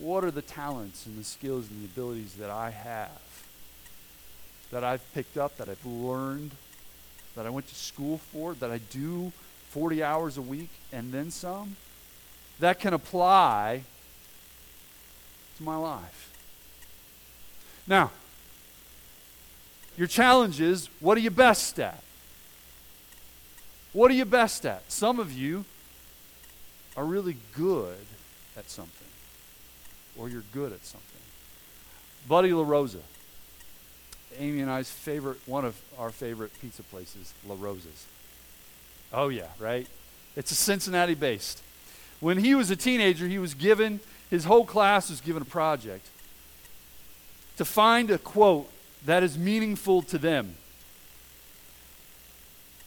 What 0.00 0.24
are 0.24 0.30
the 0.30 0.42
talents 0.42 1.06
and 1.06 1.18
the 1.18 1.24
skills 1.24 1.70
and 1.70 1.80
the 1.80 1.86
abilities 1.86 2.34
that 2.34 2.50
I 2.50 2.70
have? 2.70 3.44
That 4.70 4.82
I've 4.82 5.12
picked 5.14 5.36
up, 5.36 5.56
that 5.58 5.68
I've 5.68 5.86
learned, 5.86 6.52
that 7.36 7.46
I 7.46 7.50
went 7.50 7.68
to 7.68 7.74
school 7.74 8.18
for, 8.18 8.54
that 8.54 8.70
I 8.70 8.78
do 8.78 9.32
40 9.70 10.02
hours 10.02 10.36
a 10.36 10.42
week 10.42 10.70
and 10.92 11.12
then 11.12 11.30
some? 11.30 11.76
That 12.60 12.78
can 12.78 12.94
apply 12.94 13.82
to 15.56 15.62
my 15.62 15.76
life. 15.76 16.32
Now, 17.86 18.10
your 19.96 20.06
challenge 20.06 20.60
is 20.60 20.88
what 21.00 21.16
are 21.16 21.20
you 21.20 21.30
best 21.30 21.78
at? 21.78 22.02
What 23.92 24.10
are 24.10 24.14
you 24.14 24.24
best 24.24 24.66
at? 24.66 24.90
Some 24.90 25.20
of 25.20 25.32
you 25.32 25.64
are 26.96 27.04
really 27.04 27.36
good 27.54 28.06
at 28.56 28.70
something, 28.70 29.08
or 30.16 30.28
you're 30.28 30.44
good 30.52 30.72
at 30.72 30.84
something. 30.84 31.10
Buddy 32.26 32.50
LaRosa, 32.50 33.02
Amy 34.38 34.60
and 34.60 34.70
I's 34.70 34.90
favorite, 34.90 35.38
one 35.46 35.64
of 35.64 35.80
our 35.98 36.10
favorite 36.10 36.50
pizza 36.60 36.82
places, 36.82 37.34
LaRosa's. 37.46 38.06
Oh, 39.12 39.28
yeah, 39.28 39.48
right? 39.58 39.86
It's 40.34 40.50
a 40.50 40.56
Cincinnati 40.56 41.14
based. 41.14 41.62
When 42.24 42.38
he 42.38 42.54
was 42.54 42.70
a 42.70 42.76
teenager, 42.76 43.28
he 43.28 43.38
was 43.38 43.52
given, 43.52 44.00
his 44.30 44.46
whole 44.46 44.64
class 44.64 45.10
was 45.10 45.20
given 45.20 45.42
a 45.42 45.44
project 45.44 46.08
to 47.58 47.66
find 47.66 48.10
a 48.10 48.16
quote 48.16 48.66
that 49.04 49.22
is 49.22 49.36
meaningful 49.36 50.00
to 50.00 50.16
them. 50.16 50.54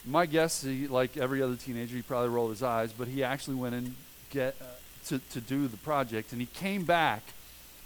My 0.04 0.26
guess, 0.26 0.64
he, 0.64 0.88
like 0.88 1.16
every 1.16 1.40
other 1.40 1.54
teenager, 1.54 1.94
he 1.94 2.02
probably 2.02 2.30
rolled 2.30 2.50
his 2.50 2.64
eyes, 2.64 2.92
but 2.92 3.06
he 3.06 3.22
actually 3.22 3.54
went 3.54 3.76
and 3.76 3.94
get 4.30 4.56
uh, 4.60 4.64
to, 5.06 5.20
to 5.30 5.40
do 5.40 5.68
the 5.68 5.76
project, 5.76 6.32
and 6.32 6.40
he 6.40 6.48
came 6.48 6.82
back 6.82 7.22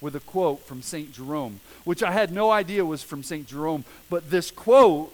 with 0.01 0.17
a 0.17 0.21
quote 0.21 0.65
from 0.65 0.81
St. 0.81 1.12
Jerome, 1.12 1.61
which 1.85 2.03
I 2.03 2.12
had 2.12 2.33
no 2.33 2.51
idea 2.51 2.83
was 2.83 3.03
from 3.03 3.23
St. 3.23 3.47
Jerome, 3.47 3.85
but 4.09 4.31
this 4.31 4.51
quote 4.51 5.12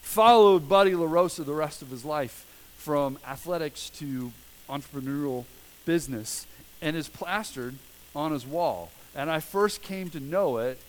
followed 0.00 0.66
Buddy 0.66 0.92
LaRosa 0.92 1.44
the 1.44 1.52
rest 1.52 1.82
of 1.82 1.90
his 1.90 2.06
life, 2.06 2.46
from 2.78 3.18
athletics 3.28 3.90
to 3.90 4.32
entrepreneurial 4.68 5.44
business 5.84 6.46
and 6.80 6.96
is 6.96 7.08
plastered 7.08 7.76
on 8.14 8.32
his 8.32 8.46
wall. 8.46 8.90
And 9.14 9.30
I 9.30 9.40
first 9.40 9.82
came 9.82 10.10
to 10.10 10.20
know 10.20 10.58
it 10.58 10.80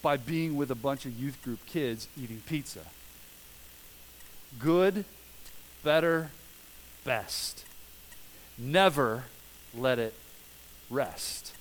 by 0.00 0.16
being 0.16 0.56
with 0.56 0.70
a 0.70 0.74
bunch 0.74 1.06
of 1.06 1.18
youth 1.18 1.42
group 1.42 1.64
kids 1.66 2.08
eating 2.20 2.42
pizza. 2.46 2.80
Good, 4.58 5.04
better, 5.84 6.30
best. 7.04 7.64
Never 8.58 9.24
let 9.74 9.98
it 9.98 10.14
rest 10.90 11.54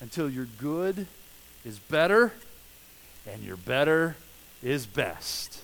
until 0.00 0.30
your 0.30 0.46
good 0.58 1.06
is 1.64 1.78
better 1.78 2.32
and 3.26 3.42
your 3.42 3.56
better 3.56 4.16
is 4.62 4.86
best. 4.86 5.62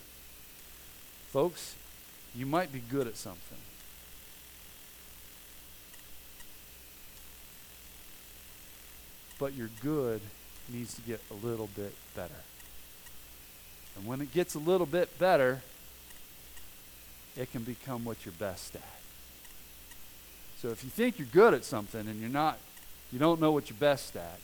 Folks, 1.28 1.76
you 2.34 2.46
might 2.46 2.72
be 2.72 2.80
good 2.80 3.06
at 3.06 3.16
something. 3.16 3.58
But 9.40 9.55
your 9.55 9.70
good 9.83 10.20
needs 10.68 10.94
to 10.94 11.00
get 11.00 11.20
a 11.31 11.46
little 11.46 11.68
bit 11.74 11.94
better. 12.14 12.33
And 13.96 14.07
when 14.07 14.20
it 14.20 14.33
gets 14.33 14.55
a 14.55 14.59
little 14.59 14.87
bit 14.87 15.18
better, 15.18 15.62
it 17.37 17.50
can 17.50 17.62
become 17.62 18.05
what 18.05 18.24
you're 18.24 18.35
best 18.38 18.76
at. 18.76 18.83
So 20.59 20.68
if 20.68 20.85
you 20.85 20.90
think 20.90 21.18
you're 21.18 21.26
good 21.33 21.55
at 21.55 21.64
something 21.64 22.07
and 22.07 22.20
you're 22.20 22.29
not, 22.29 22.59
you 23.11 23.18
don't 23.18 23.40
know 23.40 23.50
what 23.50 23.70
you're 23.70 23.79
best 23.79 24.14
at, 24.14 24.38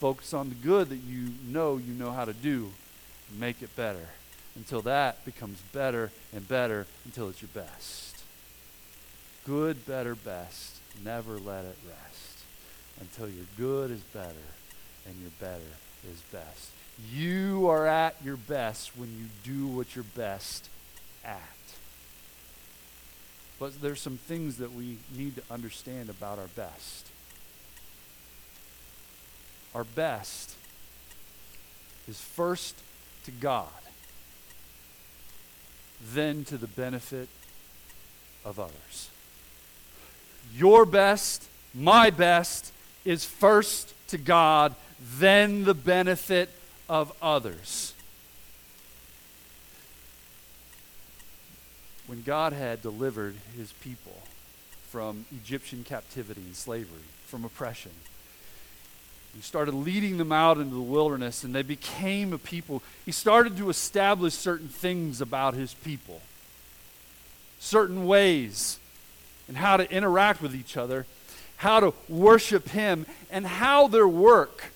focus 0.00 0.32
on 0.32 0.48
the 0.48 0.54
good 0.54 0.88
that 0.88 0.96
you 0.96 1.28
know 1.46 1.76
you 1.76 1.92
know 1.92 2.10
how 2.10 2.24
to 2.24 2.32
do 2.32 2.70
and 3.30 3.38
make 3.38 3.62
it 3.62 3.74
better 3.76 4.08
until 4.54 4.80
that 4.82 5.24
becomes 5.26 5.60
better 5.72 6.10
and 6.32 6.48
better 6.48 6.86
until 7.04 7.28
it's 7.28 7.42
your 7.42 7.50
best. 7.52 8.24
Good, 9.44 9.84
better, 9.86 10.14
best. 10.14 10.76
Never 11.04 11.38
let 11.38 11.66
it 11.66 11.76
rest 11.86 12.25
until 13.00 13.28
your 13.28 13.46
good 13.56 13.90
is 13.90 14.00
better 14.12 14.34
and 15.06 15.14
your 15.20 15.30
better 15.40 15.62
is 16.10 16.20
best. 16.32 16.70
You 17.12 17.68
are 17.68 17.86
at 17.86 18.16
your 18.24 18.36
best 18.36 18.96
when 18.96 19.08
you 19.18 19.26
do 19.44 19.66
what 19.66 19.94
you're 19.94 20.04
best 20.16 20.68
at. 21.24 21.40
But 23.58 23.80
there's 23.80 24.00
some 24.00 24.18
things 24.18 24.58
that 24.58 24.72
we 24.72 24.98
need 25.14 25.36
to 25.36 25.42
understand 25.50 26.10
about 26.10 26.38
our 26.38 26.48
best. 26.48 27.06
Our 29.74 29.84
best 29.84 30.54
is 32.08 32.20
first 32.20 32.76
to 33.24 33.30
God, 33.30 33.68
then 36.12 36.44
to 36.44 36.56
the 36.56 36.66
benefit 36.66 37.28
of 38.44 38.60
others. 38.60 39.10
Your 40.54 40.86
best, 40.86 41.48
my 41.74 42.10
best, 42.10 42.72
is 43.06 43.24
first 43.24 43.94
to 44.08 44.18
God, 44.18 44.74
then 45.18 45.64
the 45.64 45.74
benefit 45.74 46.50
of 46.88 47.12
others. 47.22 47.94
when 52.06 52.22
God 52.22 52.52
had 52.52 52.82
delivered 52.82 53.34
his 53.56 53.72
people 53.74 54.22
from 54.90 55.26
Egyptian 55.32 55.84
captivity 55.84 56.40
and 56.40 56.54
slavery, 56.54 57.02
from 57.26 57.44
oppression. 57.44 57.90
He 59.34 59.42
started 59.42 59.74
leading 59.74 60.16
them 60.16 60.32
out 60.32 60.56
into 60.56 60.74
the 60.74 60.80
wilderness, 60.80 61.44
and 61.44 61.54
they 61.54 61.62
became 61.62 62.32
a 62.32 62.38
people. 62.38 62.82
He 63.04 63.12
started 63.12 63.56
to 63.58 63.68
establish 63.68 64.32
certain 64.32 64.68
things 64.68 65.20
about 65.20 65.54
his 65.54 65.74
people, 65.74 66.22
certain 67.58 68.06
ways, 68.06 68.78
and 69.48 69.56
how 69.56 69.76
to 69.76 69.90
interact 69.90 70.40
with 70.40 70.54
each 70.54 70.76
other, 70.76 71.04
how 71.56 71.80
to 71.80 71.94
worship 72.08 72.68
him, 72.68 73.06
and 73.30 73.46
how 73.46 73.88
their 73.88 74.08
work 74.08 74.72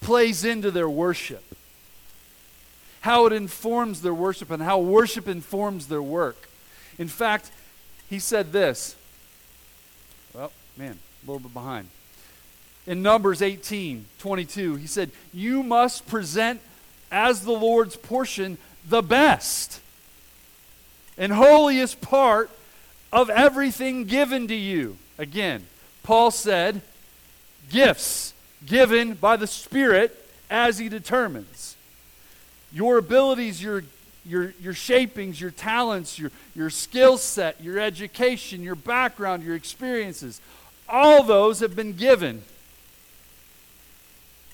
plays 0.00 0.44
into 0.44 0.70
their 0.70 0.88
worship 0.88 1.44
how 3.00 3.26
it 3.26 3.32
informs 3.32 4.02
their 4.02 4.14
worship 4.14 4.50
and 4.50 4.62
how 4.62 4.78
worship 4.78 5.26
informs 5.26 5.88
their 5.88 6.02
work. 6.02 6.48
In 6.98 7.08
fact, 7.08 7.50
he 8.08 8.18
said 8.18 8.52
this. 8.52 8.96
Well, 10.34 10.52
man, 10.76 10.98
a 11.22 11.26
little 11.26 11.40
bit 11.40 11.54
behind. 11.54 11.88
In 12.86 13.02
Numbers 13.02 13.42
18 13.42 14.06
22, 14.18 14.76
he 14.76 14.86
said, 14.86 15.10
You 15.32 15.62
must 15.62 16.06
present 16.06 16.60
as 17.10 17.42
the 17.42 17.52
Lord's 17.52 17.96
portion 17.96 18.58
the 18.86 19.02
best 19.02 19.80
and 21.16 21.32
holiest 21.32 22.00
part 22.00 22.50
of 23.12 23.30
everything 23.30 24.04
given 24.04 24.48
to 24.48 24.54
you. 24.54 24.96
Again, 25.18 25.66
Paul 26.02 26.30
said, 26.30 26.80
Gifts 27.68 28.34
given 28.66 29.14
by 29.14 29.36
the 29.36 29.46
Spirit 29.46 30.16
as 30.50 30.78
he 30.78 30.88
determines 30.88 31.76
your 32.72 32.98
abilities, 32.98 33.62
your, 33.62 33.84
your, 34.24 34.52
your 34.60 34.74
shapings, 34.74 35.40
your 35.40 35.50
talents, 35.50 36.18
your, 36.18 36.30
your 36.54 36.70
skill 36.70 37.16
set, 37.16 37.60
your 37.60 37.78
education, 37.78 38.62
your 38.62 38.74
background, 38.74 39.42
your 39.42 39.54
experiences, 39.54 40.40
all 40.88 41.22
those 41.22 41.60
have 41.60 41.74
been 41.74 41.92
given. 41.92 42.42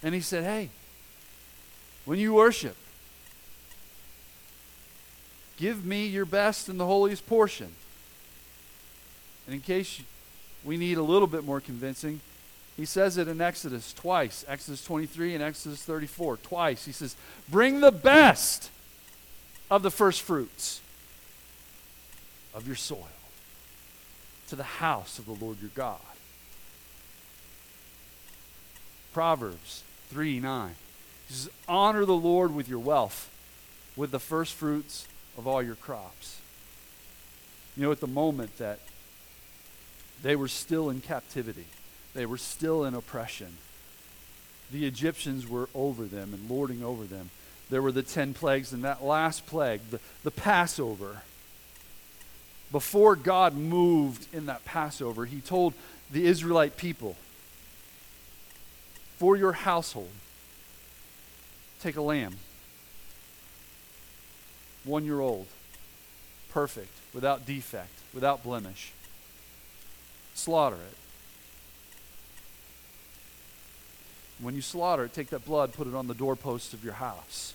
And 0.02 0.14
he 0.14 0.20
said, 0.20 0.44
hey, 0.44 0.70
when 2.04 2.18
you 2.18 2.34
worship, 2.34 2.76
give 5.56 5.84
me 5.84 6.06
your 6.06 6.26
best 6.26 6.68
and 6.68 6.78
the 6.78 6.86
holiest 6.86 7.26
portion. 7.26 7.72
And 9.46 9.54
in 9.54 9.60
case 9.60 10.02
we 10.64 10.76
need 10.76 10.98
a 10.98 11.02
little 11.02 11.28
bit 11.28 11.44
more 11.44 11.60
convincing, 11.60 12.20
he 12.76 12.84
says 12.84 13.16
it 13.16 13.28
in 13.28 13.40
Exodus 13.40 13.92
twice 13.92 14.44
Exodus 14.48 14.84
23 14.84 15.34
and 15.34 15.42
Exodus 15.42 15.82
34. 15.82 16.38
Twice. 16.38 16.84
He 16.84 16.92
says, 16.92 17.16
Bring 17.48 17.80
the 17.80 17.92
best 17.92 18.70
of 19.70 19.82
the 19.82 19.90
first 19.90 20.22
fruits 20.22 20.80
of 22.54 22.66
your 22.66 22.76
soil 22.76 23.08
to 24.48 24.56
the 24.56 24.62
house 24.62 25.18
of 25.18 25.26
the 25.26 25.32
Lord 25.32 25.58
your 25.60 25.70
God. 25.74 25.98
Proverbs 29.12 29.82
3 30.10 30.40
9. 30.40 30.74
He 31.28 31.34
says, 31.34 31.50
Honor 31.66 32.04
the 32.04 32.14
Lord 32.14 32.54
with 32.54 32.68
your 32.68 32.78
wealth, 32.78 33.30
with 33.96 34.10
the 34.10 34.20
first 34.20 34.52
fruits 34.54 35.08
of 35.38 35.46
all 35.46 35.62
your 35.62 35.74
crops. 35.74 36.40
You 37.76 37.84
know, 37.84 37.92
at 37.92 38.00
the 38.00 38.06
moment 38.06 38.58
that 38.58 38.80
they 40.26 40.34
were 40.34 40.48
still 40.48 40.90
in 40.90 41.00
captivity, 41.00 41.66
they 42.12 42.26
were 42.26 42.36
still 42.36 42.84
in 42.84 42.94
oppression. 42.94 43.58
The 44.72 44.84
Egyptians 44.84 45.48
were 45.48 45.68
over 45.72 46.06
them 46.06 46.34
and 46.34 46.50
lording 46.50 46.82
over 46.82 47.04
them. 47.04 47.30
There 47.70 47.80
were 47.80 47.92
the 47.92 48.02
ten 48.02 48.34
plagues, 48.34 48.72
and 48.72 48.82
that 48.82 49.04
last 49.04 49.46
plague, 49.46 49.80
the, 49.92 50.00
the 50.24 50.32
Passover. 50.32 51.22
Before 52.72 53.14
God 53.14 53.54
moved 53.54 54.26
in 54.34 54.46
that 54.46 54.64
Passover, 54.64 55.26
he 55.26 55.40
told 55.40 55.74
the 56.10 56.26
Israelite 56.26 56.76
people, 56.76 57.14
For 59.18 59.36
your 59.36 59.52
household, 59.52 60.10
take 61.80 61.94
a 61.94 62.02
lamb, 62.02 62.38
one 64.82 65.04
year 65.04 65.20
old, 65.20 65.46
perfect, 66.50 66.90
without 67.14 67.46
defect, 67.46 67.92
without 68.12 68.42
blemish. 68.42 68.90
Slaughter 70.36 70.76
it 70.76 70.96
When 74.38 74.54
you 74.54 74.60
slaughter 74.60 75.04
it, 75.04 75.14
take 75.14 75.30
that 75.30 75.44
blood, 75.44 75.72
put 75.72 75.86
it 75.86 75.94
on 75.94 76.08
the 76.08 76.14
doorposts 76.14 76.74
of 76.74 76.84
your 76.84 76.94
house. 76.94 77.54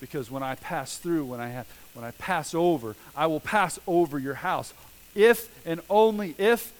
Because 0.00 0.30
when 0.30 0.42
I 0.42 0.54
pass 0.54 0.96
through, 0.96 1.26
when 1.26 1.40
I, 1.40 1.48
have, 1.48 1.66
when 1.94 2.04
I 2.04 2.10
pass 2.12 2.54
over, 2.54 2.96
I 3.14 3.26
will 3.26 3.40
pass 3.40 3.78
over 3.86 4.18
your 4.18 4.34
house. 4.34 4.72
If 5.14 5.48
and 5.66 5.80
only 5.90 6.34
if 6.38 6.72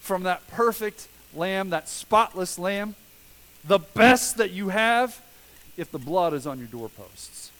from 0.00 0.22
that 0.22 0.48
perfect 0.48 1.08
lamb, 1.34 1.70
that 1.70 1.88
spotless 1.88 2.58
lamb, 2.58 2.94
the 3.64 3.78
best 3.78 4.38
that 4.38 4.50
you 4.50 4.70
have, 4.70 5.20
if 5.76 5.92
the 5.92 5.98
blood 5.98 6.32
is 6.34 6.46
on 6.46 6.58
your 6.58 6.68
doorposts. 6.68 7.50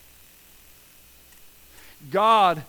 God 2.11 2.64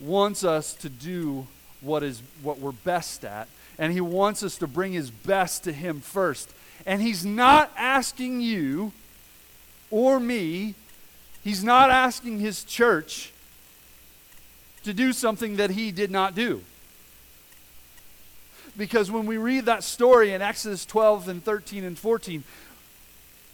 wants 0.00 0.42
us 0.42 0.74
to 0.74 0.88
do 0.88 1.46
what 1.80 2.02
is 2.02 2.22
what 2.42 2.58
we're 2.58 2.72
best 2.72 3.24
at, 3.24 3.48
and 3.78 3.92
he 3.92 4.00
wants 4.00 4.42
us 4.42 4.58
to 4.58 4.66
bring 4.66 4.92
his 4.92 5.10
best 5.10 5.64
to 5.64 5.72
him 5.72 6.00
first. 6.00 6.50
And 6.86 7.02
he's 7.02 7.24
not 7.24 7.70
asking 7.76 8.40
you 8.40 8.92
or 9.90 10.20
me, 10.20 10.74
he's 11.42 11.64
not 11.64 11.90
asking 11.90 12.40
his 12.40 12.64
church 12.64 13.32
to 14.84 14.92
do 14.92 15.12
something 15.12 15.56
that 15.56 15.70
he 15.70 15.90
did 15.92 16.10
not 16.10 16.34
do. 16.34 16.62
Because 18.76 19.10
when 19.10 19.26
we 19.26 19.36
read 19.36 19.66
that 19.66 19.82
story 19.82 20.32
in 20.32 20.40
Exodus 20.40 20.86
12 20.86 21.28
and 21.28 21.44
13 21.44 21.84
and 21.84 21.98
14, 21.98 22.44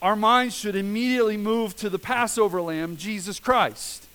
our 0.03 0.17
minds 0.17 0.55
should 0.55 0.77
immediately 0.77 1.39
move 1.39 1.75
to 1.77 1.89
the 1.89 1.99
Passover 1.99 2.61
lamb, 2.61 2.99
Jesus 2.99 3.41
Christ. 3.41 4.07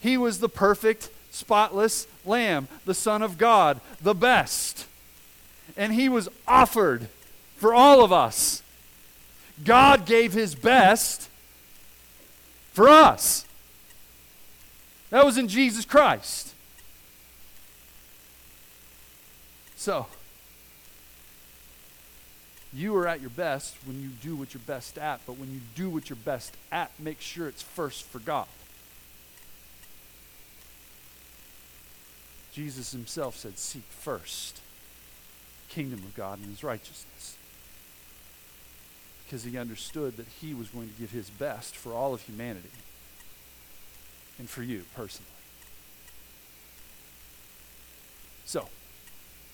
He 0.00 0.18
was 0.18 0.40
the 0.40 0.48
perfect, 0.48 1.08
spotless 1.34 2.06
lamb, 2.24 2.68
the 2.84 2.94
Son 2.94 3.22
of 3.22 3.38
God, 3.38 3.80
the 4.00 4.14
best 4.14 4.86
and 5.76 5.92
he 5.92 6.08
was 6.08 6.28
offered 6.46 7.08
for 7.56 7.74
all 7.74 8.04
of 8.04 8.12
us. 8.12 8.62
God 9.62 10.06
gave 10.06 10.32
his 10.32 10.54
best 10.54 11.28
for 12.72 12.88
us. 12.88 13.44
That 15.10 15.24
was 15.24 15.38
in 15.38 15.48
Jesus 15.48 15.84
Christ. 15.84 16.52
So, 19.76 20.06
you 22.72 22.96
are 22.96 23.06
at 23.06 23.20
your 23.20 23.30
best 23.30 23.76
when 23.84 24.02
you 24.02 24.08
do 24.08 24.34
what 24.34 24.54
you're 24.54 24.62
best 24.66 24.98
at, 24.98 25.20
but 25.26 25.38
when 25.38 25.52
you 25.52 25.60
do 25.76 25.88
what 25.88 26.08
you're 26.08 26.16
best 26.16 26.56
at, 26.72 26.90
make 26.98 27.20
sure 27.20 27.46
it's 27.46 27.62
first 27.62 28.04
for 28.04 28.18
God. 28.18 28.46
Jesus 32.54 32.92
himself 32.92 33.36
said, 33.36 33.58
Seek 33.58 33.82
first 33.90 34.60
kingdom 35.68 35.98
of 36.00 36.14
God 36.14 36.38
and 36.38 36.48
his 36.48 36.62
righteousness. 36.62 37.36
Because 39.24 39.42
he 39.42 39.58
understood 39.58 40.16
that 40.18 40.28
he 40.40 40.54
was 40.54 40.68
going 40.68 40.88
to 40.88 40.94
give 41.00 41.10
his 41.10 41.30
best 41.30 41.74
for 41.74 41.92
all 41.92 42.14
of 42.14 42.22
humanity 42.22 42.68
and 44.38 44.48
for 44.48 44.62
you 44.62 44.84
personally. 44.94 45.30
So, 48.44 48.68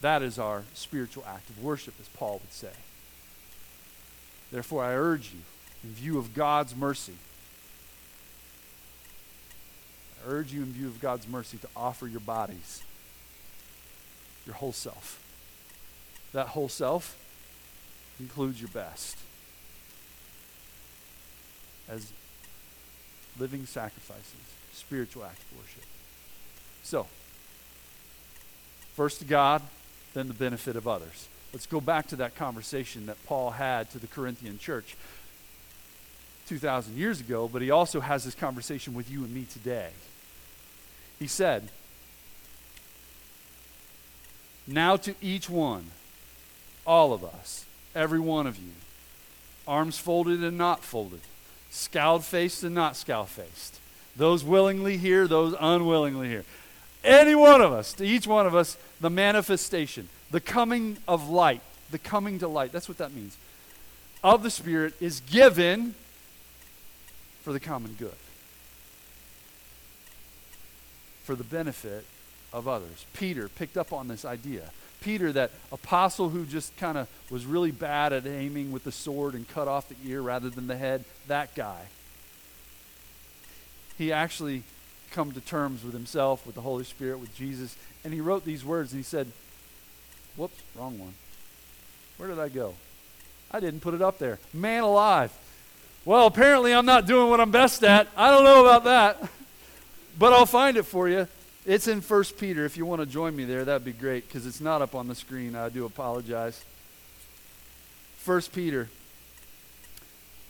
that 0.02 0.20
is 0.20 0.38
our 0.38 0.64
spiritual 0.74 1.24
act 1.26 1.48
of 1.48 1.62
worship, 1.62 1.94
as 2.00 2.08
Paul 2.08 2.40
would 2.42 2.52
say. 2.52 2.72
Therefore, 4.52 4.84
I 4.84 4.92
urge 4.94 5.32
you, 5.32 5.40
in 5.84 5.94
view 5.94 6.18
of 6.18 6.34
God's 6.34 6.76
mercy, 6.76 7.14
I 10.22 10.30
urge 10.30 10.52
you, 10.52 10.62
in 10.62 10.72
view 10.72 10.88
of 10.88 11.00
God's 11.00 11.26
mercy, 11.26 11.56
to 11.58 11.68
offer 11.74 12.06
your 12.06 12.20
bodies, 12.20 12.82
your 14.46 14.54
whole 14.54 14.72
self 14.72 15.20
that 16.32 16.48
whole 16.48 16.68
self 16.68 17.16
includes 18.18 18.60
your 18.60 18.70
best 18.70 19.16
as 21.88 22.12
living 23.38 23.66
sacrifices, 23.66 24.24
spiritual 24.72 25.24
act 25.24 25.38
of 25.50 25.58
worship. 25.58 25.82
So, 26.82 27.06
first 28.94 29.18
to 29.20 29.24
God, 29.24 29.62
then 30.14 30.28
the 30.28 30.34
benefit 30.34 30.76
of 30.76 30.86
others. 30.86 31.28
Let's 31.52 31.66
go 31.66 31.80
back 31.80 32.06
to 32.08 32.16
that 32.16 32.36
conversation 32.36 33.06
that 33.06 33.16
Paul 33.26 33.50
had 33.50 33.90
to 33.90 33.98
the 33.98 34.06
Corinthian 34.06 34.58
church 34.58 34.96
2,000 36.46 36.96
years 36.96 37.20
ago, 37.20 37.48
but 37.48 37.60
he 37.60 37.70
also 37.70 38.00
has 38.00 38.24
this 38.24 38.34
conversation 38.36 38.94
with 38.94 39.10
you 39.10 39.24
and 39.24 39.34
me 39.34 39.46
today. 39.50 39.90
He 41.18 41.26
said, 41.26 41.70
Now 44.66 44.96
to 44.96 45.14
each 45.20 45.48
one 45.48 45.90
all 46.86 47.12
of 47.12 47.24
us, 47.24 47.64
every 47.94 48.20
one 48.20 48.46
of 48.46 48.58
you, 48.58 48.72
arms 49.66 49.98
folded 49.98 50.42
and 50.42 50.58
not 50.58 50.82
folded, 50.82 51.20
scowled 51.70 52.24
faced 52.24 52.64
and 52.64 52.74
not 52.74 52.96
scowl 52.96 53.26
faced. 53.26 53.78
Those 54.16 54.42
willingly 54.44 54.96
here, 54.96 55.28
those 55.28 55.54
unwillingly 55.60 56.28
here. 56.28 56.44
Any 57.04 57.34
one 57.34 57.60
of 57.60 57.72
us, 57.72 57.92
to 57.94 58.04
each 58.04 58.26
one 58.26 58.46
of 58.46 58.54
us, 58.54 58.76
the 59.00 59.10
manifestation, 59.10 60.08
the 60.30 60.40
coming 60.40 60.98
of 61.08 61.28
light, 61.28 61.62
the 61.90 61.98
coming 61.98 62.38
to 62.40 62.48
light. 62.48 62.72
That's 62.72 62.88
what 62.88 62.98
that 62.98 63.12
means. 63.12 63.36
Of 64.22 64.42
the 64.42 64.50
Spirit 64.50 64.94
is 65.00 65.20
given 65.20 65.94
for 67.42 67.52
the 67.52 67.60
common 67.60 67.94
good, 67.98 68.14
for 71.24 71.34
the 71.34 71.44
benefit 71.44 72.04
of 72.52 72.68
others. 72.68 73.06
Peter 73.12 73.48
picked 73.48 73.76
up 73.76 73.92
on 73.92 74.08
this 74.08 74.24
idea. 74.24 74.70
Peter, 75.00 75.32
that 75.32 75.50
apostle 75.72 76.28
who 76.28 76.44
just 76.44 76.76
kind 76.76 76.98
of 76.98 77.08
was 77.30 77.46
really 77.46 77.70
bad 77.70 78.12
at 78.12 78.26
aiming 78.26 78.70
with 78.70 78.84
the 78.84 78.92
sword 78.92 79.34
and 79.34 79.48
cut 79.48 79.66
off 79.66 79.88
the 79.88 79.96
ear 80.04 80.20
rather 80.20 80.50
than 80.50 80.66
the 80.66 80.76
head, 80.76 81.04
that 81.26 81.54
guy. 81.54 81.86
He 83.96 84.12
actually 84.12 84.62
come 85.10 85.32
to 85.32 85.40
terms 85.40 85.82
with 85.82 85.94
himself, 85.94 86.46
with 86.46 86.54
the 86.54 86.60
Holy 86.60 86.84
Spirit, 86.84 87.18
with 87.18 87.34
Jesus, 87.34 87.76
and 88.04 88.12
he 88.12 88.20
wrote 88.20 88.44
these 88.44 88.64
words 88.64 88.92
and 88.92 88.98
he 88.98 89.04
said, 89.04 89.30
Whoops, 90.36 90.60
wrong 90.74 90.98
one. 90.98 91.14
Where 92.16 92.28
did 92.28 92.38
I 92.38 92.48
go? 92.48 92.74
I 93.50 93.60
didn't 93.60 93.80
put 93.80 93.94
it 93.94 94.02
up 94.02 94.18
there. 94.18 94.38
Man 94.52 94.82
alive. 94.82 95.32
Well, 96.04 96.26
apparently 96.26 96.72
I'm 96.72 96.86
not 96.86 97.06
doing 97.06 97.28
what 97.28 97.40
I'm 97.40 97.50
best 97.50 97.82
at. 97.82 98.08
I 98.16 98.30
don't 98.30 98.44
know 98.44 98.60
about 98.60 98.84
that. 98.84 99.28
But 100.18 100.32
I'll 100.32 100.46
find 100.46 100.76
it 100.76 100.84
for 100.84 101.08
you. 101.08 101.26
It's 101.66 101.88
in 101.88 102.00
1 102.00 102.24
Peter. 102.38 102.64
If 102.64 102.76
you 102.76 102.86
want 102.86 103.00
to 103.00 103.06
join 103.06 103.36
me 103.36 103.44
there, 103.44 103.64
that'd 103.64 103.84
be 103.84 103.92
great 103.92 104.26
because 104.26 104.46
it's 104.46 104.60
not 104.60 104.80
up 104.80 104.94
on 104.94 105.08
the 105.08 105.14
screen. 105.14 105.54
I 105.54 105.68
do 105.68 105.84
apologize. 105.84 106.64
1 108.24 108.42
Peter 108.52 108.88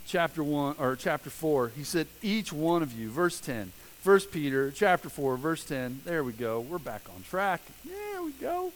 chapter 0.07 0.44
1 0.44 0.77
or 0.79 0.94
chapter 0.96 1.29
4. 1.29 1.73
He 1.77 1.83
said 1.83 2.07
each 2.23 2.53
one 2.53 2.83
of 2.83 2.92
you, 2.92 3.11
verse 3.11 3.40
10. 3.40 3.73
1 4.05 4.20
Peter 4.33 4.70
chapter 4.70 5.09
4 5.09 5.37
verse 5.37 5.64
10. 5.64 6.03
There 6.05 6.23
we 6.23 6.33
go. 6.33 6.61
We're 6.61 6.79
back 6.79 7.03
on 7.14 7.23
track. 7.23 7.61
There 7.85 8.23
we 8.23 8.33
go. 8.33 8.73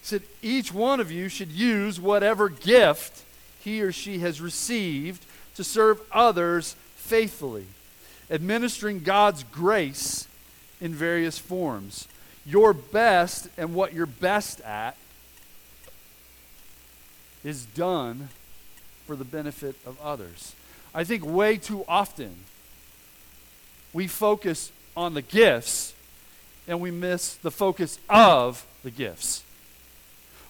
He 0.00 0.06
said 0.06 0.22
each 0.42 0.72
one 0.72 1.00
of 1.00 1.10
you 1.10 1.28
should 1.28 1.50
use 1.50 2.00
whatever 2.00 2.48
gift 2.48 3.24
he 3.62 3.82
or 3.82 3.90
she 3.90 4.20
has 4.20 4.40
received 4.40 5.26
to 5.56 5.64
serve 5.64 6.00
others 6.12 6.76
faithfully, 6.94 7.66
administering 8.30 9.00
God's 9.00 9.42
grace 9.42 10.28
in 10.80 10.94
various 10.94 11.38
forms. 11.38 12.08
Your 12.44 12.72
best 12.72 13.48
and 13.56 13.74
what 13.74 13.92
you're 13.92 14.06
best 14.06 14.60
at 14.60 14.96
is 17.44 17.64
done 17.64 18.28
for 19.06 19.16
the 19.16 19.24
benefit 19.24 19.76
of 19.86 20.00
others. 20.00 20.54
I 20.94 21.04
think 21.04 21.24
way 21.24 21.56
too 21.56 21.84
often 21.88 22.34
we 23.92 24.06
focus 24.06 24.72
on 24.96 25.14
the 25.14 25.22
gifts 25.22 25.94
and 26.68 26.80
we 26.80 26.90
miss 26.90 27.34
the 27.34 27.50
focus 27.50 27.98
of 28.08 28.66
the 28.82 28.90
gifts. 28.90 29.42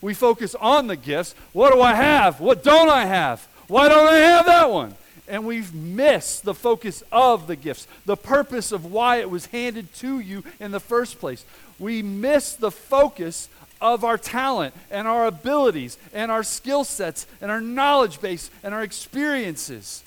We 0.01 0.15
focus 0.15 0.55
on 0.55 0.87
the 0.87 0.97
gifts. 0.97 1.35
What 1.53 1.73
do 1.73 1.81
I 1.81 1.95
have? 1.95 2.41
What 2.41 2.63
don't 2.63 2.89
I 2.89 3.07
have? 3.07 3.47
Why 3.69 3.89
don't 3.89 4.07
I 4.07 4.17
have 4.17 4.47
that 4.47 4.71
one? 4.71 4.95
And 5.29 5.47
we've 5.47 5.75
missed 5.75 6.45
the 6.45 6.55
focus 6.55 7.03
of 7.11 7.47
the 7.47 7.57
gifts, 7.57 7.87
the 8.05 8.17
purpose 8.17 8.73
of 8.73 8.85
why 8.85 9.17
it 9.17 9.31
was 9.31 9.47
handed 9.47 9.93
to 9.97 10.21
you 10.21 10.45
in 10.61 10.71
the 10.71 10.81
first 10.81 11.19
place. 11.19 11.45
We 11.79 12.03
miss 12.03 12.55
the 12.55 12.71
focus 12.71 13.49
of 13.81 14.05
our 14.05 14.17
talent 14.17 14.75
and 14.91 15.07
our 15.07 15.27
abilities 15.27 15.99
and 16.15 16.31
our 16.31 16.43
skill 16.43 16.85
sets 16.85 17.27
and 17.41 17.51
our 17.51 17.61
knowledge 17.61 18.21
base 18.21 18.51
and 18.63 18.73
our 18.73 18.83
experiences. 18.83 20.03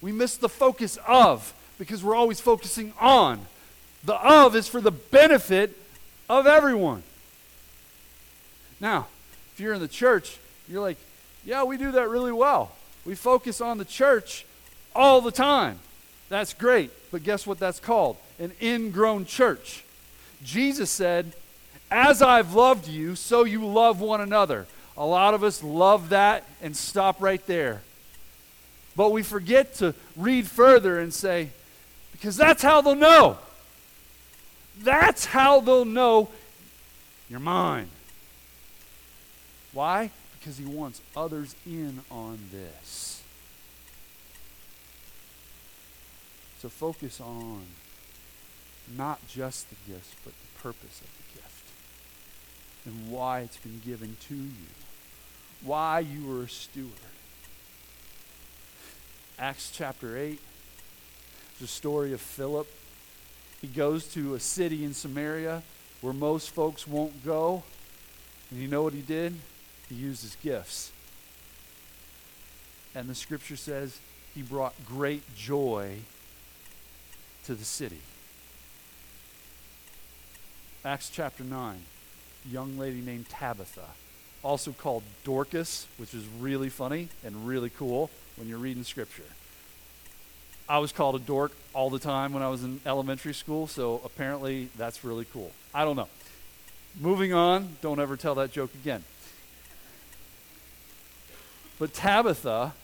We 0.00 0.12
miss 0.12 0.36
the 0.36 0.48
focus 0.48 0.98
of 1.06 1.52
because 1.78 2.02
we're 2.02 2.16
always 2.16 2.40
focusing 2.40 2.92
on. 3.00 3.40
The 4.04 4.14
of 4.14 4.56
is 4.56 4.68
for 4.68 4.80
the 4.80 4.90
benefit 4.90 5.76
of 6.28 6.46
everyone. 6.46 7.02
Now, 8.80 9.08
if 9.52 9.60
you're 9.60 9.74
in 9.74 9.80
the 9.80 9.88
church, 9.88 10.38
you're 10.68 10.80
like, 10.80 10.98
yeah, 11.44 11.64
we 11.64 11.76
do 11.76 11.92
that 11.92 12.08
really 12.08 12.32
well. 12.32 12.72
We 13.08 13.14
focus 13.14 13.62
on 13.62 13.78
the 13.78 13.86
church 13.86 14.44
all 14.94 15.22
the 15.22 15.32
time. 15.32 15.78
That's 16.28 16.52
great, 16.52 16.90
but 17.10 17.22
guess 17.22 17.46
what 17.46 17.58
that's 17.58 17.80
called? 17.80 18.18
An 18.38 18.52
ingrown 18.60 19.24
church. 19.24 19.82
Jesus 20.44 20.90
said, 20.90 21.32
As 21.90 22.20
I've 22.20 22.52
loved 22.52 22.86
you, 22.86 23.14
so 23.16 23.44
you 23.44 23.64
love 23.64 24.02
one 24.02 24.20
another. 24.20 24.66
A 24.94 25.06
lot 25.06 25.32
of 25.32 25.42
us 25.42 25.62
love 25.62 26.10
that 26.10 26.44
and 26.60 26.76
stop 26.76 27.22
right 27.22 27.44
there. 27.46 27.80
But 28.94 29.10
we 29.10 29.22
forget 29.22 29.76
to 29.76 29.94
read 30.14 30.46
further 30.46 31.00
and 31.00 31.14
say, 31.14 31.48
because 32.12 32.36
that's 32.36 32.62
how 32.62 32.82
they'll 32.82 32.94
know. 32.94 33.38
That's 34.82 35.24
how 35.24 35.60
they'll 35.60 35.86
know 35.86 36.28
you're 37.30 37.40
mine. 37.40 37.88
Why? 39.72 40.10
Because 40.38 40.58
he 40.58 40.64
wants 40.64 41.00
others 41.16 41.54
in 41.66 42.00
on 42.10 42.38
this. 42.52 43.22
So 46.60 46.68
focus 46.68 47.20
on 47.20 47.62
not 48.96 49.26
just 49.28 49.68
the 49.70 49.76
gifts, 49.92 50.14
but 50.24 50.32
the 50.32 50.60
purpose 50.60 51.00
of 51.00 51.06
the 51.06 51.40
gift 51.40 51.68
and 52.84 53.10
why 53.10 53.40
it's 53.40 53.58
been 53.58 53.80
given 53.84 54.16
to 54.28 54.34
you, 54.34 54.68
why 55.62 56.00
you 56.00 56.38
are 56.38 56.44
a 56.44 56.48
steward. 56.48 56.92
Acts 59.38 59.70
chapter 59.72 60.16
8 60.16 60.40
the 61.60 61.66
story 61.66 62.12
of 62.12 62.20
Philip. 62.20 62.68
He 63.60 63.66
goes 63.66 64.06
to 64.14 64.34
a 64.34 64.40
city 64.40 64.84
in 64.84 64.94
Samaria 64.94 65.62
where 66.00 66.12
most 66.12 66.50
folks 66.50 66.86
won't 66.86 67.24
go. 67.24 67.64
And 68.50 68.60
you 68.60 68.68
know 68.68 68.82
what 68.82 68.92
he 68.92 69.02
did? 69.02 69.34
He 69.88 69.94
used 69.94 70.22
his 70.22 70.36
gifts. 70.36 70.92
And 72.94 73.08
the 73.08 73.14
scripture 73.14 73.56
says 73.56 73.98
he 74.34 74.42
brought 74.42 74.74
great 74.86 75.22
joy 75.36 75.98
to 77.44 77.54
the 77.54 77.64
city. 77.64 78.00
Acts 80.84 81.10
chapter 81.10 81.44
9, 81.44 81.76
young 82.50 82.78
lady 82.78 83.00
named 83.00 83.28
Tabitha, 83.28 83.84
also 84.42 84.72
called 84.72 85.02
Dorcas, 85.24 85.86
which 85.96 86.14
is 86.14 86.24
really 86.38 86.68
funny 86.68 87.08
and 87.24 87.46
really 87.46 87.70
cool 87.70 88.10
when 88.36 88.48
you're 88.48 88.58
reading 88.58 88.84
scripture. 88.84 89.24
I 90.68 90.78
was 90.78 90.92
called 90.92 91.16
a 91.16 91.18
dork 91.18 91.52
all 91.74 91.90
the 91.90 91.98
time 91.98 92.32
when 92.32 92.42
I 92.42 92.48
was 92.48 92.62
in 92.62 92.80
elementary 92.84 93.34
school, 93.34 93.66
so 93.66 94.00
apparently 94.04 94.68
that's 94.76 95.02
really 95.02 95.24
cool. 95.24 95.50
I 95.74 95.84
don't 95.84 95.96
know. 95.96 96.08
Moving 97.00 97.32
on, 97.32 97.76
don't 97.80 98.00
ever 98.00 98.16
tell 98.16 98.34
that 98.36 98.52
joke 98.52 98.74
again. 98.74 99.02
But 101.78 101.94
Tabitha, 101.94 102.74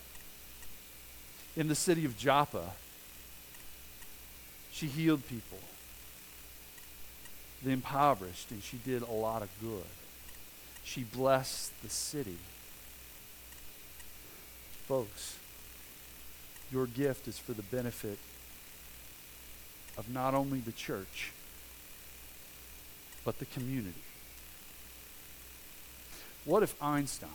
in 1.56 1.68
the 1.68 1.74
city 1.74 2.04
of 2.04 2.16
Joppa, 2.16 2.72
she 4.70 4.86
healed 4.86 5.26
people, 5.28 5.58
the 7.62 7.70
impoverished, 7.70 8.50
and 8.50 8.62
she 8.62 8.76
did 8.76 9.02
a 9.02 9.10
lot 9.10 9.42
of 9.42 9.48
good. 9.60 9.84
She 10.84 11.02
blessed 11.02 11.72
the 11.82 11.88
city. 11.88 12.38
Folks, 14.86 15.38
your 16.70 16.86
gift 16.86 17.26
is 17.26 17.38
for 17.38 17.52
the 17.52 17.62
benefit 17.62 18.18
of 19.96 20.10
not 20.10 20.34
only 20.34 20.60
the 20.60 20.72
church, 20.72 21.32
but 23.24 23.38
the 23.38 23.46
community. 23.46 24.02
What 26.44 26.62
if 26.62 26.80
Einstein 26.82 27.30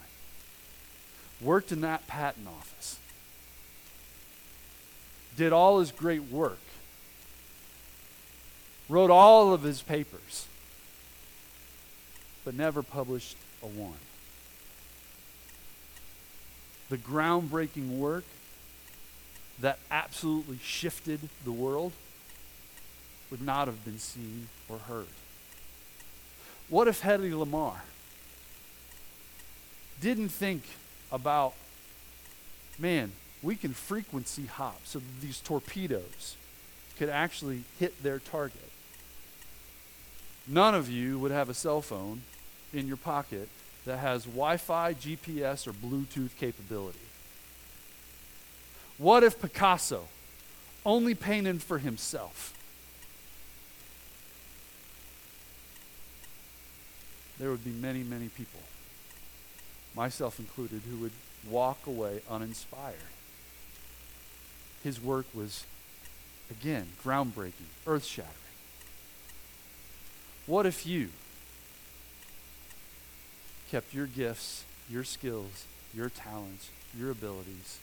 worked 1.42 1.72
in 1.72 1.82
that 1.82 2.08
patent 2.08 2.48
office, 2.48 3.00
did 5.38 5.54
all 5.54 5.80
his 5.80 5.92
great 5.92 6.24
work, 6.24 6.60
wrote 8.88 9.10
all 9.10 9.54
of 9.54 9.64
his 9.64 9.82
papers, 9.82 10.48
but 12.44 12.54
never 12.54 12.84
published 12.84 13.38
a 13.64 13.68
one. 13.68 13.94
The 16.90 16.98
groundbreaking 16.98 17.98
work 17.98 18.26
that 19.60 19.80
absolutely 19.92 20.60
shifted 20.64 21.20
the 21.44 21.52
world 21.52 21.92
would 23.30 23.42
not 23.42 23.68
have 23.68 23.86
been 23.86 24.00
seen 24.00 24.48
or 24.68 24.80
heard. 24.80 25.08
What 26.68 26.88
if 26.88 27.02
Hedy 27.02 27.32
Lamarr 27.32 27.82
didn't 30.02 30.30
think 30.30 30.64
about, 31.12 31.54
man, 32.78 33.12
we 33.42 33.56
can 33.56 33.74
frequency 33.74 34.46
hop 34.46 34.82
so 34.84 35.02
these 35.22 35.40
torpedoes 35.40 36.36
could 36.98 37.10
actually 37.10 37.64
hit 37.80 38.04
their 38.04 38.20
target. 38.20 38.70
None 40.48 40.76
of 40.76 40.90
you 40.90 41.20
would 41.20 41.32
have 41.32 41.50
a 41.50 41.54
cell 41.54 41.82
phone 41.82 42.22
in 42.74 42.88
your 42.88 42.98
pocket 42.98 43.48
that 43.86 43.98
has 43.98 44.26
Wi 44.26 44.58
Fi, 44.58 44.94
GPS, 44.94 45.68
or 45.68 45.74
Bluetooth 45.74 46.36
capability. 46.38 47.00
What 48.98 49.24
if 49.24 49.42
Picasso 49.42 50.08
only 50.86 51.16
painted 51.16 51.62
for 51.62 51.78
himself, 51.80 52.54
there 57.40 57.50
would 57.50 57.64
be 57.64 57.72
many, 57.72 58.04
many 58.04 58.28
people, 58.28 58.60
myself 59.96 60.40
included, 60.40 60.82
who 60.90 60.98
would 60.98 61.12
walk 61.48 61.88
away 61.88 62.22
uninspired. 62.30 62.96
His 64.84 65.02
work 65.02 65.26
was, 65.34 65.66
again, 66.50 66.90
groundbreaking, 67.04 67.70
earth 67.86 68.06
shattering. 68.06 68.36
What 70.46 70.66
if 70.66 70.86
you 70.86 71.10
kept 73.70 73.94
your 73.94 74.08
gifts, 74.08 74.64
your 74.90 75.04
skills, 75.04 75.66
your 75.94 76.10
talents, 76.10 76.70
your 76.98 77.12
abilities 77.12 77.80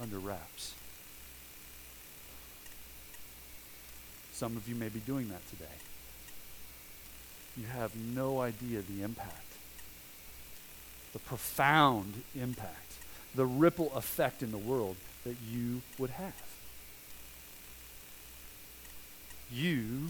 under 0.00 0.18
wraps? 0.18 0.74
Some 4.32 4.56
of 4.56 4.68
you 4.68 4.74
may 4.74 4.90
be 4.90 5.00
doing 5.00 5.30
that 5.30 5.48
today. 5.48 5.64
You 7.56 7.66
have 7.68 7.96
no 7.96 8.42
idea 8.42 8.82
the 8.82 9.02
impact, 9.02 9.45
the 11.16 11.20
profound 11.20 12.12
impact, 12.38 12.92
the 13.34 13.46
ripple 13.46 13.90
effect 13.94 14.42
in 14.42 14.50
the 14.50 14.58
world 14.58 14.96
that 15.24 15.36
you 15.50 15.80
would 15.96 16.10
have. 16.10 16.34
You 19.50 20.08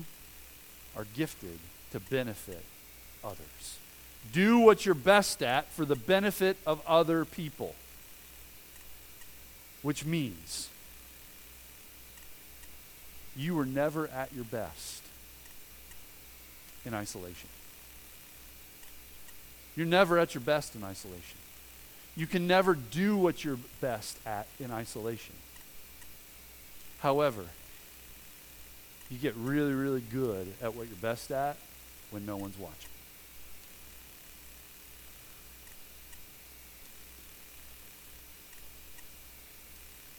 are 0.96 1.06
gifted 1.14 1.60
to 1.92 2.00
benefit 2.00 2.64
others. 3.22 3.78
Do 4.32 4.58
what 4.58 4.84
you're 4.84 4.96
best 4.96 5.44
at 5.44 5.70
for 5.70 5.84
the 5.84 5.94
benefit 5.94 6.56
of 6.66 6.84
other 6.88 7.24
people. 7.24 7.76
Which 9.82 10.04
means 10.04 10.68
you 13.36 13.54
were 13.54 13.66
never 13.66 14.08
at 14.08 14.32
your 14.34 14.42
best 14.42 15.02
in 16.84 16.94
isolation. 16.94 17.48
You're 19.76 19.86
never 19.86 20.18
at 20.18 20.34
your 20.34 20.40
best 20.40 20.74
in 20.74 20.82
isolation. 20.82 21.38
You 22.16 22.26
can 22.26 22.46
never 22.46 22.74
do 22.74 23.16
what 23.16 23.44
you're 23.44 23.58
best 23.82 24.18
at 24.26 24.46
in 24.58 24.70
isolation. 24.70 25.34
However, 27.00 27.44
you 29.10 29.18
get 29.18 29.36
really, 29.36 29.74
really 29.74 30.00
good 30.00 30.54
at 30.62 30.74
what 30.74 30.88
you're 30.88 30.96
best 30.96 31.30
at 31.30 31.58
when 32.10 32.24
no 32.24 32.36
one's 32.36 32.58
watching. 32.58 32.90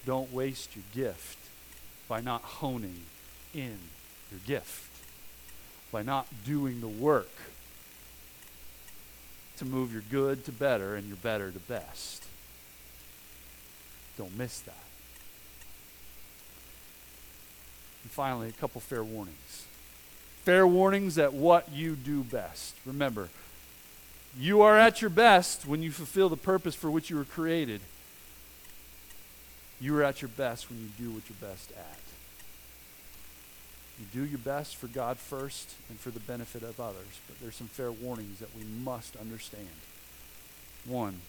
Don't 0.06 0.32
waste 0.32 0.76
your 0.76 0.86
gift 0.94 1.38
by 2.08 2.22
not 2.22 2.42
honing 2.42 3.02
in 3.54 3.78
your 4.32 4.40
gift, 4.46 4.90
by 5.92 6.04
not 6.04 6.28
doing 6.46 6.80
the 6.80 6.88
work 6.88 7.28
to 9.58 9.66
move 9.66 9.92
your 9.92 10.04
good 10.10 10.46
to 10.46 10.52
better 10.52 10.96
and 10.96 11.08
your 11.08 11.18
better 11.18 11.52
to 11.52 11.60
best. 11.60 12.26
Don't 14.18 14.36
miss 14.38 14.60
that. 14.62 14.74
And 18.04 18.12
finally, 18.12 18.50
a 18.50 18.54
couple 18.54 18.82
fair 18.82 19.04
warnings. 19.04 19.66
Fair 20.44 20.66
warnings 20.66 21.18
at 21.18 21.34
what 21.34 21.72
you 21.72 21.96
do 21.96 22.24
best. 22.24 22.76
Remember, 22.86 23.30
you 24.40 24.62
are 24.62 24.78
at 24.78 25.02
your 25.02 25.10
best 25.10 25.66
when 25.66 25.82
you 25.82 25.92
fulfill 25.92 26.30
the 26.30 26.38
purpose 26.38 26.76
for 26.76 26.90
which 26.90 27.10
you 27.10 27.18
were 27.18 27.26
created. 27.26 27.82
You 29.80 29.98
are 29.98 30.04
at 30.04 30.22
your 30.22 30.30
best 30.30 30.70
when 30.70 30.80
you 30.80 30.88
do 30.98 31.12
what 31.12 31.24
you're 31.30 31.50
best 31.50 31.72
at. 31.72 32.07
You 34.00 34.06
do 34.14 34.26
your 34.26 34.40
best 34.40 34.76
for 34.76 34.88
God 34.88 35.18
first 35.18 35.74
and 35.90 36.00
for 36.00 36.12
the 36.12 36.20
benefit 36.20 36.62
of 36.62 36.80
others, 36.80 37.20
but 37.28 37.40
there's 37.42 37.56
some 37.56 37.68
fair 37.68 37.92
warnings 37.92 38.40
that 38.40 38.56
we 38.56 38.64
must 38.64 39.16
understand. 39.16 39.68
One, 40.86 41.22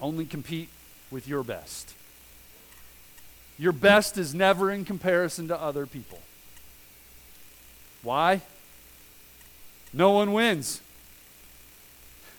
only 0.00 0.24
compete 0.24 0.68
with 1.10 1.28
your 1.28 1.42
best. 1.42 1.94
Your 3.58 3.72
best 3.72 4.18
is 4.18 4.34
never 4.34 4.70
in 4.70 4.84
comparison 4.84 5.48
to 5.48 5.60
other 5.60 5.86
people. 5.86 6.20
Why? 8.02 8.42
No 9.92 10.12
one 10.12 10.32
wins. 10.32 10.80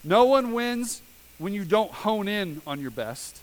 No 0.03 0.25
one 0.25 0.53
wins 0.53 1.01
when 1.37 1.53
you 1.53 1.65
don't 1.65 1.91
hone 1.91 2.27
in 2.27 2.61
on 2.65 2.79
your 2.79 2.91
best. 2.91 3.41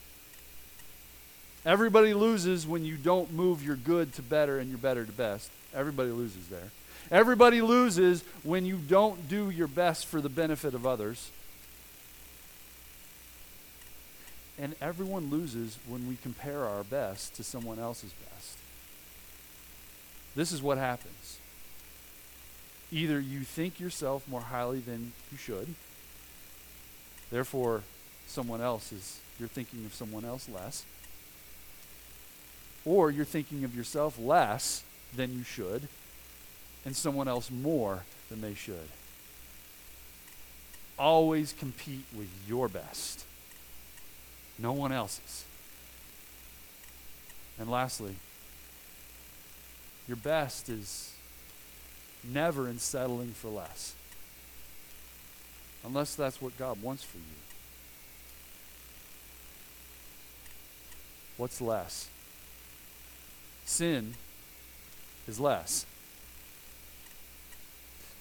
Everybody 1.67 2.15
loses 2.15 2.65
when 2.65 2.85
you 2.85 2.97
don't 2.97 3.33
move 3.33 3.61
your 3.61 3.75
good 3.75 4.13
to 4.15 4.23
better 4.23 4.61
and 4.61 4.69
your 4.69 4.79
better 4.79 5.05
to 5.05 5.11
best. 5.11 5.51
Everybody 5.75 6.11
loses 6.11 6.47
there. 6.47 6.71
Everybody 7.11 7.61
loses 7.61 8.23
when 8.45 8.65
you 8.65 8.77
don't 8.77 9.29
do 9.29 9.51
your 9.51 9.67
best 9.67 10.07
for 10.07 10.21
the 10.21 10.29
benefit 10.29 10.75
of 10.75 10.87
others. 10.87 11.33
And 14.61 14.77
everyone 14.81 15.29
loses 15.29 15.77
when 15.89 16.09
we 16.09 16.15
compare 16.15 16.65
our 16.65 16.85
best 16.85 17.35
to 17.35 17.43
someone 17.43 17.81
else's 17.81 18.13
best. 18.13 18.59
This 20.37 20.53
is 20.53 20.63
what 20.63 20.79
happens. 20.79 21.39
Either 22.93 23.19
you 23.19 23.41
think 23.41 23.81
yourself 23.81 24.27
more 24.29 24.41
highly 24.41 24.79
than 24.79 25.13
you 25.33 25.37
should, 25.37 25.75
therefore, 27.33 27.83
someone 28.29 28.61
else 28.61 28.93
is, 28.93 29.19
you're 29.41 29.49
thinking 29.49 29.85
of 29.85 29.93
someone 29.93 30.25
else 30.25 30.49
less 30.49 30.85
or 32.87 33.11
you're 33.11 33.25
thinking 33.25 33.65
of 33.65 33.77
yourself 33.77 34.19
less 34.19 34.85
than 35.15 35.37
you 35.37 35.43
should, 35.43 35.89
and 36.85 36.95
someone 36.97 37.27
else 37.27 37.51
more 37.51 38.05
than 38.31 38.41
they 38.41 38.55
should. 38.55 38.89
Always 40.99 41.53
compete 41.53 42.05
with 42.17 42.29
your 42.49 42.69
best, 42.69 43.25
no 44.59 44.73
one 44.73 44.93
else's. 44.93 45.45
And 47.59 47.71
lastly, 47.71 48.15
your 50.07 50.17
best 50.17 50.69
is 50.69 51.13
never 52.23 52.69
in 52.69 52.79
settling 52.79 53.33
for 53.33 53.49
less, 53.49 53.95
unless 55.85 56.15
that's 56.15 56.41
what 56.41 56.57
God 56.57 56.81
wants 56.81 57.03
for 57.03 57.19
you. 57.19 57.25
What's 61.37 61.61
less? 61.61 62.09
Sin 63.67 64.15
is 65.29 65.39
less. 65.39 65.85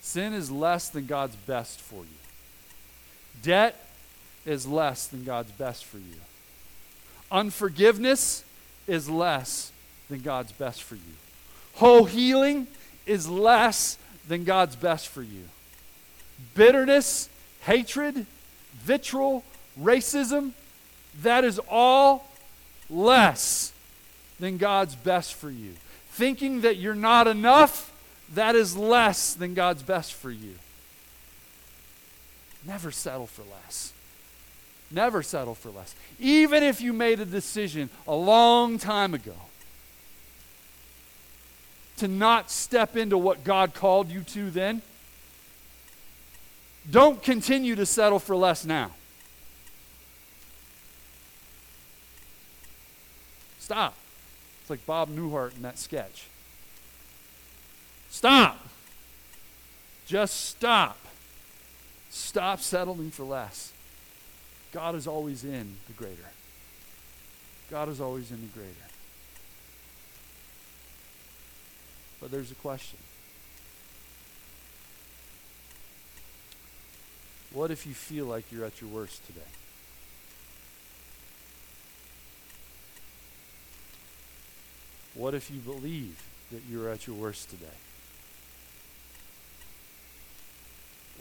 Sin 0.02 0.34
is 0.34 0.52
less 0.52 0.90
than 0.90 1.06
God's 1.06 1.36
best 1.36 1.80
for 1.80 2.02
you. 2.04 2.20
Debt 3.42 3.88
is 4.46 4.68
less 4.68 5.08
than 5.08 5.24
God's 5.24 5.52
best 5.52 5.86
for 5.86 5.98
you. 5.98 6.20
Unforgiveness 7.32 8.44
is 8.88 9.10
less 9.10 9.72
than 10.10 10.20
God's 10.20 10.52
best 10.52 10.84
for 10.84 10.96
you. 10.96 11.02
Whole 11.76 12.06
healing 12.06 12.68
is 13.06 13.28
less 13.28 13.98
than 14.28 14.44
God's 14.44 14.76
best 14.76 15.08
for 15.08 15.22
you. 15.22 15.46
Bitterness, 16.54 17.30
hatred, 17.62 18.26
vitriol, 18.74 19.44
racism, 19.80 20.52
that 21.22 21.44
is 21.44 21.60
all 21.70 22.30
less 22.90 23.74
than 24.40 24.58
God's 24.58 24.96
best 24.96 25.34
for 25.34 25.50
you. 25.50 25.74
Thinking 26.10 26.62
that 26.62 26.78
you're 26.78 26.96
not 26.96 27.28
enough, 27.28 27.92
that 28.34 28.56
is 28.56 28.76
less 28.76 29.34
than 29.34 29.54
God's 29.54 29.84
best 29.84 30.14
for 30.14 30.32
you. 30.32 30.56
Never 32.66 32.92
settle 32.92 33.28
for 33.28 33.44
less. 33.44 33.94
Never 34.92 35.22
settle 35.24 35.56
for 35.56 35.70
less. 35.70 35.96
Even 36.20 36.64
if 36.64 36.82
you 36.82 36.94
made 36.94 37.20
a 37.20 37.26
decision 37.26 37.90
a 38.08 38.16
long 38.16 38.78
time 38.78 39.14
ago 39.14 39.36
to 41.98 42.08
not 42.08 42.52
step 42.52 42.96
into 42.96 43.18
what 43.18 43.44
God 43.44 43.74
called 43.74 44.10
you 44.10 44.22
to 44.22 44.50
then, 44.52 44.82
don't 46.90 47.22
continue 47.22 47.76
to 47.76 47.86
settle 47.86 48.20
for 48.20 48.36
less 48.36 48.66
now. 48.66 48.92
Stop. 53.60 53.96
It's 54.66 54.70
like 54.72 54.86
Bob 54.88 55.10
Newhart 55.10 55.56
in 55.56 55.62
that 55.62 55.78
sketch. 55.78 56.26
Stop. 58.10 58.68
Just 60.08 60.44
stop. 60.48 60.98
Stop 62.10 62.60
settling 62.62 63.12
for 63.12 63.26
less. 63.26 63.72
God 64.72 64.96
is 64.96 65.06
always 65.06 65.44
in 65.44 65.76
the 65.86 65.94
greater. 65.94 66.32
God 67.70 67.90
is 67.90 68.02
always 68.02 68.32
in 68.32 68.42
the 68.42 68.48
greater. 68.48 68.72
But 72.20 72.32
there's 72.32 72.50
a 72.50 72.56
question. 72.56 72.98
What 77.54 77.70
if 77.70 77.86
you 77.86 77.94
feel 77.94 78.26
like 78.26 78.52
you're 78.52 78.66
at 78.66 78.82
your 78.82 78.90
worst 78.90 79.28
today? 79.28 79.42
What 85.16 85.34
if 85.34 85.50
you 85.50 85.60
believe 85.60 86.22
that 86.52 86.62
you're 86.70 86.90
at 86.90 87.08
your 87.08 87.16
worst 87.16 87.50
today? 87.50 87.66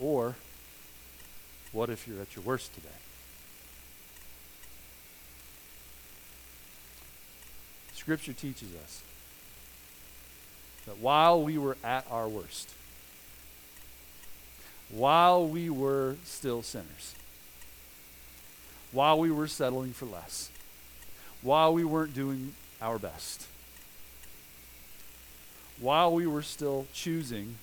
Or 0.01 0.34
what 1.70 1.90
if 1.90 2.07
you're 2.07 2.20
at 2.20 2.34
your 2.34 2.45
worst 2.45 2.74
today? 2.74 2.88
Scripture 7.95 8.32
teaches 8.32 8.68
us 8.84 9.03
that 10.86 10.99
while 10.99 11.40
we 11.40 11.57
were 11.57 11.76
at 11.84 12.05
our 12.11 12.28
worst, 12.28 12.74
while 14.90 15.47
we 15.47 15.70
were 15.70 16.16
still 16.24 16.62
sinners, 16.62 17.14
while 18.92 19.18
we 19.18 19.30
were 19.30 19.47
settling 19.47 19.92
for 19.92 20.07
less, 20.07 20.51
while 21.42 21.72
we 21.72 21.84
weren't 21.84 22.12
doing 22.12 22.55
our 22.82 22.99
best, 22.99 23.47
while 25.81 26.12
we 26.12 26.27
were 26.27 26.43
still 26.43 26.87
choosing 26.93 27.57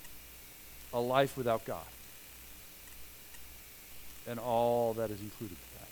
a 0.93 0.99
life 0.99 1.38
without 1.38 1.66
God 1.66 1.86
and 4.28 4.39
all 4.39 4.93
that 4.93 5.09
is 5.09 5.22
included 5.22 5.57
with 5.57 5.80
that. 5.80 5.88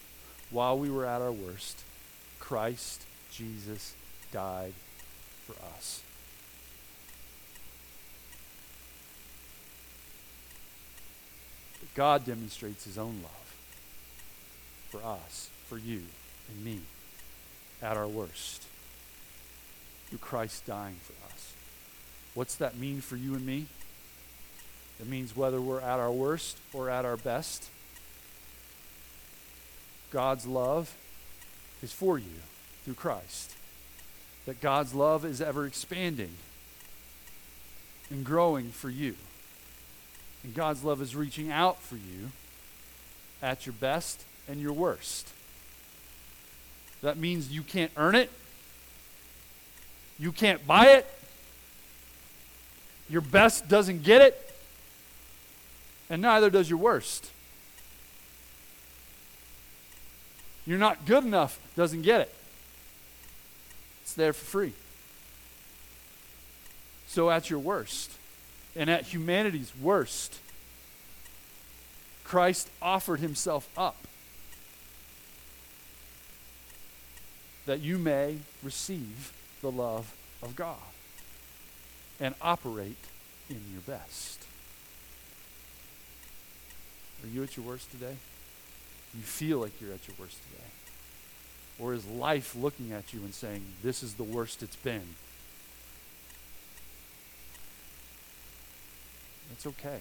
While 0.52 0.78
we 0.78 0.90
were 0.90 1.06
at 1.06 1.22
our 1.22 1.32
worst, 1.32 1.82
Christ 2.40 3.04
Jesus 3.32 3.94
died 4.32 4.74
for 5.46 5.54
us. 5.78 6.02
But 11.80 11.94
God 11.96 12.26
demonstrates 12.26 12.84
his 12.84 12.98
own 12.98 13.20
love 13.24 13.56
for 14.90 15.04
us, 15.04 15.50
for 15.68 15.78
you 15.78 16.02
and 16.50 16.66
me, 16.66 16.82
at 17.82 17.96
our 17.96 18.08
worst, 18.08 18.66
through 20.10 20.20
Christ 20.20 20.66
dying 20.66 20.98
for 21.04 21.14
us. 21.14 21.19
What's 22.34 22.56
that 22.56 22.78
mean 22.78 23.02
for 23.02 23.16
you 23.16 23.34
and 23.36 23.46
me? 23.46 23.66
It 25.00 25.08
means 25.08 25.36
whether 25.36 25.62
we're 25.62 25.80
at 25.80 26.00
our 26.00 26.12
worst 26.12 26.58
or 26.74 26.90
at 26.90 27.06
our 27.06 27.18
best, 27.18 27.70
God's 30.12 30.46
love 30.46 30.94
is 31.82 31.94
for 31.94 32.18
you 32.18 32.42
through 32.84 32.96
Christ. 32.96 33.56
That 34.46 34.62
God's 34.62 34.94
love 34.94 35.26
is 35.26 35.42
ever 35.42 35.66
expanding 35.66 36.32
and 38.10 38.26
growing 38.26 38.70
for 38.70 38.90
you. 38.90 39.16
And 40.44 40.54
God's 40.54 40.84
love 40.84 41.02
is 41.02 41.16
reaching 41.16 41.52
out 41.52 41.82
for 41.82 41.96
you 41.96 42.32
at 43.42 43.66
your 43.66 43.74
best 43.74 44.24
and 44.48 44.60
your 44.60 44.74
worst. 44.74 45.30
That 47.02 47.18
means 47.18 47.52
you 47.52 47.64
can't 47.64 47.92
earn 47.96 48.16
it. 48.16 48.30
You 50.18 50.32
can't 50.32 50.66
buy 50.66 50.88
it. 50.88 51.19
Your 53.10 53.22
best 53.22 53.68
doesn't 53.68 54.04
get 54.04 54.22
it. 54.22 54.46
And 56.10 56.22
neither 56.22 56.50
does 56.50 56.70
your 56.70 56.80
worst. 56.80 57.32
You're 60.66 60.78
not 60.78 61.06
good 61.06 61.24
enough 61.24 61.60
doesn't 61.76 62.04
get 62.04 62.22
it. 62.22 62.36
It's 64.02 64.14
there 64.14 64.34
for 64.34 64.46
free. 64.46 64.74
So, 67.08 67.32
at 67.32 67.50
your 67.50 67.60
worst, 67.60 68.12
and 68.76 68.88
at 68.90 69.06
humanity's 69.06 69.74
worst, 69.82 70.38
Christ 72.24 72.70
offered 72.82 73.20
himself 73.20 73.68
up 73.76 73.98
that 77.66 77.80
you 77.80 77.98
may 77.98 78.38
receive 78.62 79.34
the 79.62 79.72
love 79.72 80.14
of 80.44 80.56
God 80.56 80.78
and 82.20 82.36
operate 82.42 82.98
in 83.50 83.62
your 83.72 83.82
best. 83.82 84.46
Are 87.24 87.28
you 87.28 87.44
at 87.44 87.58
your 87.58 87.66
worst 87.66 87.92
today? 87.92 88.16
You 89.16 89.22
feel 89.22 89.60
like 89.60 89.80
you're 89.82 89.94
at 89.94 90.08
your 90.08 90.16
worst 90.20 90.38
today? 90.44 90.64
Or 91.80 91.94
is 91.94 92.06
life 92.06 92.56
looking 92.56 92.92
at 92.92 93.14
you 93.14 93.22
and 93.22 93.34
saying, 93.34 93.64
This 93.82 94.04
is 94.04 94.16
the 94.16 94.24
worst 94.24 94.62
it's 94.62 94.76
been? 94.76 95.16
It's 99.52 99.66
okay. 99.66 100.00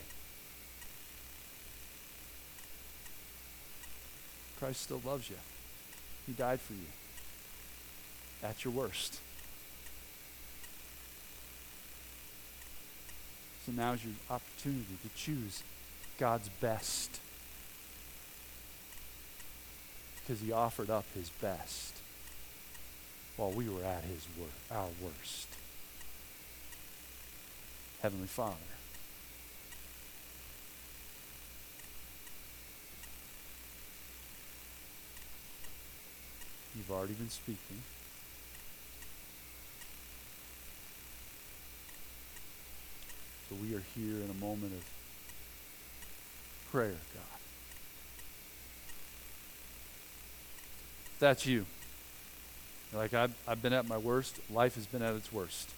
Christ 4.58 4.82
still 4.82 5.00
loves 5.04 5.30
you. 5.30 5.36
He 6.26 6.32
died 6.32 6.60
for 6.60 6.74
you 6.74 6.86
at 8.42 8.64
your 8.64 8.72
worst. 8.72 9.20
So 13.68 13.74
now's 13.74 14.02
your 14.02 14.14
opportunity 14.30 14.96
to 15.02 15.14
choose 15.14 15.62
God's 16.16 16.48
best 16.48 17.20
because 20.16 20.40
he 20.40 20.52
offered 20.52 20.88
up 20.88 21.04
his 21.14 21.28
best 21.28 21.96
while 23.36 23.50
we 23.50 23.68
were 23.68 23.84
at 23.84 24.04
his 24.04 24.26
wor- 24.38 24.46
our 24.74 24.88
worst. 25.02 25.48
Heavenly 28.00 28.26
Father, 28.26 28.56
you've 36.74 36.90
already 36.90 37.12
been 37.12 37.28
speaking. 37.28 37.82
So 43.48 43.56
we 43.62 43.74
are 43.74 43.82
here 43.94 44.16
in 44.22 44.30
a 44.30 44.44
moment 44.44 44.74
of 44.74 44.84
prayer, 46.70 46.96
God. 47.14 47.38
that's 51.18 51.46
you. 51.46 51.66
Like 52.92 53.12
I've, 53.12 53.34
I've 53.46 53.60
been 53.60 53.72
at 53.72 53.86
my 53.86 53.98
worst, 53.98 54.38
life 54.50 54.74
has 54.76 54.86
been 54.86 55.02
at 55.02 55.14
its 55.14 55.32
worst. 55.32 55.70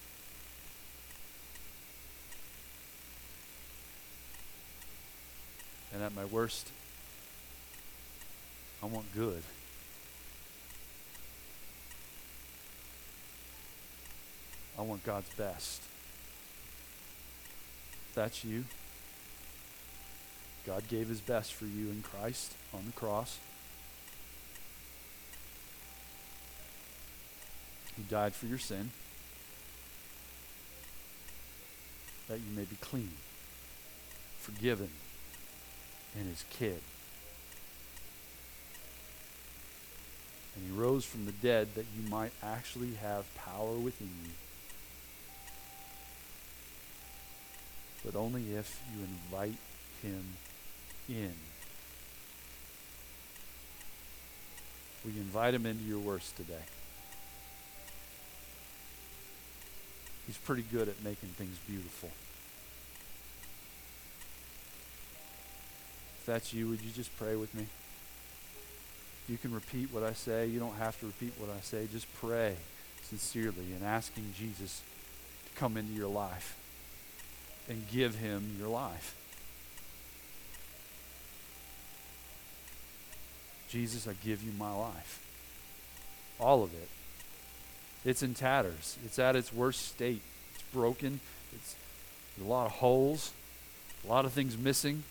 And 5.93 6.03
at 6.03 6.15
my 6.15 6.25
worst, 6.25 6.69
I 8.83 8.87
want 8.87 9.13
good. 9.15 9.43
I 14.79 14.83
want 14.83 15.05
God's 15.05 15.29
best. 15.35 15.83
If 18.11 18.17
that's 18.17 18.45
you. 18.45 18.65
God 20.67 20.89
gave 20.89 21.09
his 21.09 21.21
best 21.21 21.55
for 21.55 21.65
you 21.65 21.91
in 21.91 22.03
Christ 22.03 22.55
on 22.75 22.85
the 22.85 22.93
cross. 22.93 23.39
He 27.97 28.03
died 28.03 28.35
for 28.35 28.47
your 28.47 28.59
sin, 28.59 28.91
that 32.29 32.41
you 32.41 32.57
may 32.57 32.65
be 32.65 32.77
clean, 32.81 33.13
forgiven, 34.41 34.91
and 36.19 36.27
his 36.27 36.45
kid. 36.51 36.81
And 40.57 40.65
he 40.67 40.73
rose 40.77 41.05
from 41.05 41.27
the 41.27 41.33
dead 41.33 41.77
that 41.77 41.87
you 41.97 42.09
might 42.11 42.33
actually 42.43 42.95
have 42.95 43.33
power 43.37 43.75
within 43.75 44.11
you. 44.25 44.31
But 48.05 48.17
only 48.17 48.55
if 48.55 48.81
you 48.93 49.05
invite 49.05 49.59
him 50.03 50.25
in. 51.09 51.35
Will 55.05 55.13
you 55.13 55.21
invite 55.21 55.55
him 55.55 55.67
into 55.67 55.85
your 55.85 55.99
worst 55.99 56.37
today? 56.37 56.65
He's 60.27 60.37
pretty 60.37 60.63
good 60.63 60.89
at 60.89 61.03
making 61.03 61.31
things 61.31 61.59
beautiful. 61.67 62.11
If 66.21 66.27
that's 66.27 66.53
you, 66.53 66.69
would 66.69 66.81
you 66.83 66.91
just 66.91 67.17
pray 67.19 67.35
with 67.35 67.55
me? 67.55 67.67
You 69.29 69.39
can 69.39 69.53
repeat 69.53 69.93
what 69.93 70.03
I 70.03 70.13
say. 70.13 70.47
You 70.47 70.61
don't 70.61 70.77
have 70.77 70.99
to 71.01 71.07
repeat 71.07 71.33
what 71.39 71.51
I 71.51 71.61
say. 71.63 71.89
Just 71.91 72.13
pray 72.15 72.57
sincerely 73.03 73.73
and 73.75 73.85
asking 73.85 74.35
Jesus 74.37 74.83
to 75.47 75.59
come 75.59 75.77
into 75.77 75.93
your 75.93 76.09
life 76.09 76.57
and 77.69 77.89
give 77.91 78.17
him 78.17 78.57
your 78.59 78.69
life. 78.69 79.15
Jesus, 83.69 84.09
I 84.09 84.15
give 84.25 84.43
you 84.43 84.53
my 84.59 84.73
life. 84.73 85.25
All 86.41 86.65
of 86.65 86.73
it. 86.75 86.89
It's 88.05 88.23
in 88.23 88.35
tatters. 88.35 88.97
It's 89.05 89.19
at 89.19 89.37
its 89.37 89.53
worst 89.53 89.87
state. 89.87 90.23
It's 90.55 90.65
broken. 90.73 91.21
It's 91.55 91.77
a 92.41 92.45
lot 92.45 92.67
of 92.67 92.73
holes, 92.73 93.33
a 94.05 94.09
lot 94.09 94.25
of 94.25 94.33
things 94.33 94.57
missing, 94.57 95.03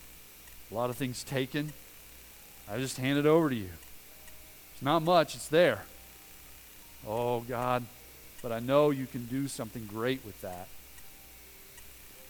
a 0.72 0.76
lot 0.76 0.90
of 0.90 0.98
things 0.98 1.24
taken. 1.24 1.74
I 2.70 2.78
just 2.78 2.98
hand 2.98 3.18
it 3.18 3.26
over 3.26 3.50
to 3.50 3.56
you. 3.56 3.70
It's 4.74 4.82
not 4.82 5.04
much, 5.04 5.36
it's 5.36 5.48
there. 5.48 5.84
Oh, 7.08 7.42
God, 7.42 7.86
But 8.42 8.52
I 8.52 8.60
know 8.60 8.90
you 8.90 9.06
can 9.06 9.26
do 9.26 9.48
something 9.48 9.86
great 9.86 10.26
with 10.26 10.40
that. 10.42 10.68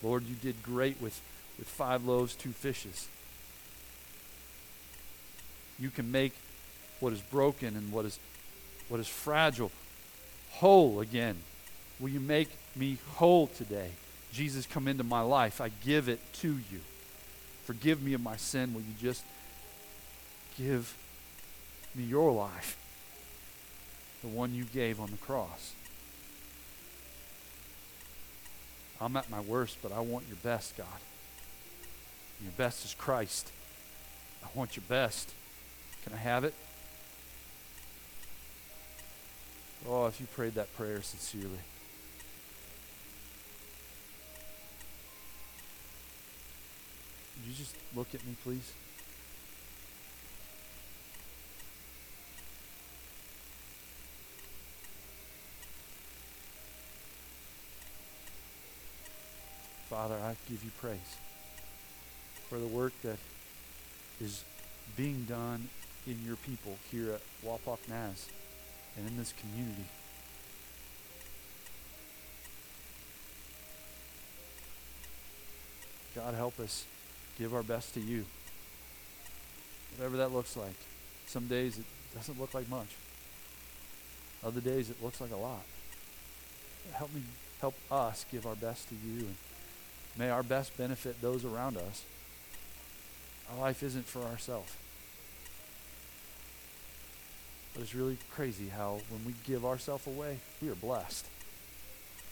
Lord, 0.02 0.24
you 0.24 0.36
did 0.36 0.64
great 0.64 1.02
with, 1.02 1.22
with 1.58 1.68
five 1.68 2.06
loaves, 2.06 2.36
two 2.36 2.52
fishes. 2.52 3.08
You 5.78 5.90
can 5.90 6.12
make 6.12 6.34
what 7.00 7.14
is 7.14 7.22
broken 7.22 7.76
and 7.76 7.92
what 7.92 8.06
is 8.06 8.20
what 8.90 9.00
is 9.00 9.08
fragile 9.08 9.72
whole 10.52 11.00
again. 11.00 11.38
Will 12.00 12.10
you 12.10 12.20
make 12.20 12.50
me 12.76 12.98
whole 13.16 13.48
today? 13.48 13.92
Jesus, 14.34 14.66
come 14.66 14.88
into 14.88 15.04
my 15.04 15.22
life. 15.22 15.62
I 15.62 15.70
give 15.86 16.10
it 16.10 16.20
to 16.36 16.50
you. 16.50 16.82
Forgive 17.66 18.02
me 18.02 18.14
of 18.14 18.22
my 18.22 18.36
sin. 18.36 18.74
Will 18.74 18.82
you 18.82 18.94
just 19.00 19.24
give 20.58 20.96
me 21.96 22.04
your 22.04 22.32
life? 22.32 22.78
The 24.22 24.28
one 24.28 24.54
you 24.54 24.66
gave 24.66 25.00
on 25.00 25.12
the 25.12 25.18
cross. 25.18 25.74
I'm 29.02 29.16
at 29.16 29.30
my 29.30 29.40
worst, 29.40 29.78
but 29.82 29.92
I 29.92 30.00
want 30.00 30.26
your 30.28 30.38
best, 30.38 30.76
God. 30.78 30.88
Your 32.42 32.52
best 32.52 32.84
is 32.86 32.94
Christ. 32.94 33.50
I 34.44 34.48
want 34.54 34.76
your 34.76 34.84
best. 34.88 35.34
Can 36.04 36.14
I 36.14 36.18
have 36.18 36.44
it? 36.44 36.54
Oh, 39.88 40.06
if 40.08 40.20
you 40.20 40.28
prayed 40.28 40.56
that 40.56 40.76
prayer 40.76 41.02
sincerely. 41.02 41.50
Would 47.38 47.48
you 47.48 47.54
just 47.54 47.76
look 47.96 48.14
at 48.14 48.26
me, 48.26 48.36
please? 48.44 48.74
Father, 59.90 60.20
I 60.24 60.36
give 60.50 60.64
you 60.64 60.72
praise 60.82 61.18
for 62.50 62.58
the 62.58 62.68
work 62.68 62.94
that 63.04 63.20
is 64.20 64.44
being 64.98 65.24
done 65.26 65.70
in 66.08 66.18
your 66.26 66.38
people 66.38 66.76
here 66.92 67.12
at 67.14 67.22
Wapak 67.46 67.78
Naz 67.88 68.28
and 68.98 69.08
in 69.08 69.16
this 69.16 69.34
community. 69.34 69.86
God, 76.16 76.34
help 76.34 76.60
us 76.60 76.86
give 77.38 77.54
our 77.54 77.62
best 77.62 77.94
to 77.94 78.00
you. 78.00 78.26
Whatever 79.98 80.18
that 80.18 80.34
looks 80.34 80.58
like. 80.58 80.76
Some 81.28 81.48
days 81.48 81.78
it 81.78 81.86
doesn't 82.16 82.40
look 82.40 82.56
like 82.56 82.68
much. 82.68 82.96
Other 84.44 84.62
days 84.62 84.90
it 84.90 85.04
looks 85.04 85.22
like 85.22 85.32
a 85.32 85.38
lot. 85.38 85.62
Help 86.94 87.14
me 87.14 87.22
help 87.62 87.76
us 87.92 88.26
give 88.32 88.48
our 88.48 88.56
best 88.56 88.90
to 88.90 88.96
you 88.96 89.28
may 90.18 90.30
our 90.30 90.44
best 90.44 90.76
benefit 90.78 91.22
those 91.22 91.46
around 91.46 91.78
us. 91.78 92.04
Our 93.52 93.60
life 93.60 93.84
isn't 93.84 94.06
for 94.06 94.22
ourselves. 94.22 94.72
But 97.74 97.84
it's 97.84 97.96
really 97.96 98.18
crazy 98.32 98.68
how 98.68 99.00
when 99.10 99.26
we 99.26 99.34
give 99.46 99.66
ourselves 99.66 100.06
away, 100.08 100.38
we 100.62 100.70
are 100.70 100.76
blessed. 100.76 101.26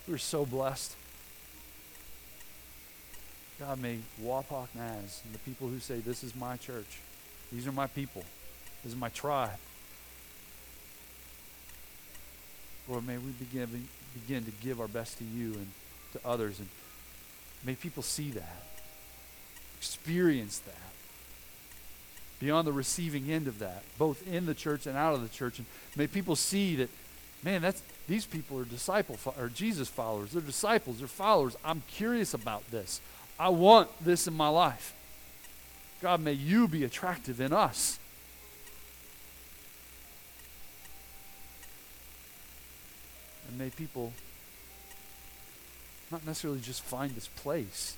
We 0.07 0.13
are 0.13 0.19
so 0.19 0.45
blessed. 0.45 0.95
God, 3.59 3.79
may 3.81 3.99
Wapak 4.23 4.67
Naz 4.75 5.21
and 5.25 5.33
the 5.33 5.39
people 5.39 5.67
who 5.67 5.79
say, 5.79 5.99
This 5.99 6.23
is 6.23 6.35
my 6.35 6.57
church, 6.57 6.99
these 7.51 7.67
are 7.67 7.71
my 7.71 7.87
people, 7.87 8.23
this 8.83 8.93
is 8.93 8.97
my 8.97 9.09
tribe. 9.09 9.57
Lord, 12.87 13.05
may 13.05 13.17
we 13.17 13.31
begin, 13.31 13.87
begin 14.13 14.45
to 14.45 14.51
give 14.61 14.79
our 14.79 14.87
best 14.87 15.17
to 15.17 15.23
you 15.23 15.53
and 15.53 15.67
to 16.13 16.19
others. 16.25 16.59
And 16.59 16.69
may 17.63 17.75
people 17.75 18.03
see 18.03 18.31
that, 18.31 18.63
experience 19.77 20.59
that 20.59 20.75
beyond 22.39 22.67
the 22.67 22.71
receiving 22.71 23.31
end 23.31 23.47
of 23.47 23.59
that, 23.59 23.83
both 23.97 24.25
in 24.27 24.45
the 24.45 24.53
church 24.53 24.85
and 24.85 24.97
out 24.97 25.13
of 25.13 25.21
the 25.21 25.29
church. 25.29 25.57
And 25.57 25.67
may 25.95 26.07
people 26.07 26.35
see 26.35 26.75
that, 26.75 26.89
man, 27.43 27.61
that's 27.61 27.81
these 28.07 28.25
people 28.25 28.59
are 28.59 28.65
disciple 28.65 29.17
or 29.37 29.49
Jesus 29.49 29.89
followers. 29.89 30.31
They're 30.31 30.41
disciples. 30.41 30.99
They're 30.99 31.07
followers. 31.07 31.57
I'm 31.65 31.83
curious 31.87 32.33
about 32.33 32.69
this. 32.71 33.01
I 33.39 33.49
want 33.49 33.89
this 34.03 34.27
in 34.27 34.33
my 34.33 34.47
life. 34.47 34.93
God, 36.01 36.21
may 36.21 36.33
you 36.33 36.67
be 36.67 36.83
attractive 36.83 37.41
in 37.41 37.51
us. 37.51 37.99
And 43.47 43.57
may 43.57 43.69
people 43.69 44.13
not 46.11 46.25
necessarily 46.25 46.59
just 46.59 46.81
find 46.81 47.11
this 47.11 47.27
place, 47.27 47.95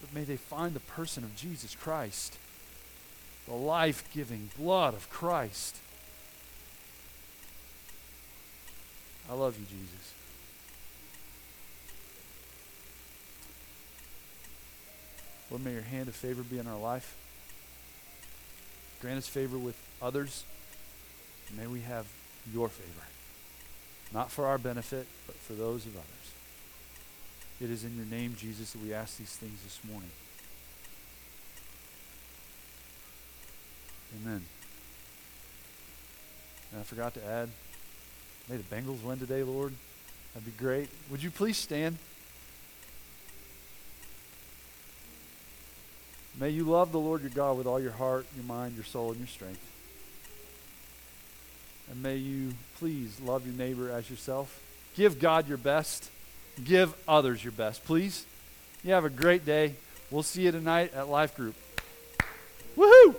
but 0.00 0.14
may 0.14 0.24
they 0.24 0.36
find 0.36 0.74
the 0.74 0.80
person 0.80 1.24
of 1.24 1.36
Jesus 1.36 1.74
Christ 1.74 2.38
the 3.48 3.54
life 3.54 4.08
giving 4.12 4.50
blood 4.58 4.92
of 4.92 5.08
Christ. 5.08 5.76
I 9.30 9.34
love 9.34 9.58
you, 9.58 9.64
Jesus. 9.64 10.12
Lord, 15.50 15.64
may 15.64 15.72
your 15.72 15.82
hand 15.82 16.08
of 16.08 16.14
favor 16.14 16.42
be 16.42 16.58
in 16.58 16.66
our 16.66 16.78
life. 16.78 17.16
Grant 19.00 19.18
us 19.18 19.26
favor 19.26 19.56
with 19.56 19.76
others. 20.02 20.44
May 21.56 21.66
we 21.66 21.80
have 21.80 22.06
your 22.52 22.68
favor. 22.68 23.06
Not 24.12 24.30
for 24.30 24.46
our 24.46 24.58
benefit, 24.58 25.06
but 25.26 25.36
for 25.36 25.54
those 25.54 25.86
of 25.86 25.94
others. 25.94 26.17
It 27.60 27.70
is 27.70 27.82
in 27.82 27.96
your 27.96 28.06
name, 28.06 28.36
Jesus, 28.38 28.72
that 28.72 28.82
we 28.82 28.94
ask 28.94 29.18
these 29.18 29.34
things 29.34 29.62
this 29.64 29.80
morning. 29.90 30.10
Amen. 34.22 34.44
And 36.70 36.80
I 36.80 36.84
forgot 36.84 37.14
to 37.14 37.24
add, 37.24 37.48
may 38.48 38.56
the 38.56 38.62
Bengals 38.62 39.02
win 39.02 39.18
today, 39.18 39.42
Lord. 39.42 39.72
That'd 40.34 40.46
be 40.46 40.62
great. 40.62 40.88
Would 41.10 41.22
you 41.22 41.30
please 41.30 41.56
stand? 41.56 41.98
May 46.38 46.50
you 46.50 46.62
love 46.62 46.92
the 46.92 47.00
Lord 47.00 47.22
your 47.22 47.30
God 47.30 47.58
with 47.58 47.66
all 47.66 47.80
your 47.80 47.92
heart, 47.92 48.26
your 48.36 48.44
mind, 48.44 48.76
your 48.76 48.84
soul, 48.84 49.10
and 49.10 49.18
your 49.18 49.26
strength. 49.26 49.64
And 51.90 52.00
may 52.02 52.16
you 52.16 52.52
please 52.78 53.18
love 53.20 53.44
your 53.44 53.56
neighbor 53.56 53.90
as 53.90 54.08
yourself. 54.08 54.62
Give 54.94 55.18
God 55.18 55.48
your 55.48 55.58
best. 55.58 56.10
Give 56.64 56.94
others 57.06 57.42
your 57.42 57.52
best. 57.52 57.84
Please. 57.84 58.26
You 58.84 58.92
have 58.92 59.04
a 59.04 59.10
great 59.10 59.44
day. 59.44 59.74
We'll 60.10 60.22
see 60.22 60.42
you 60.42 60.52
tonight 60.52 60.94
at 60.94 61.08
Life 61.08 61.36
Group. 61.36 61.54
Woohoo! 62.76 63.14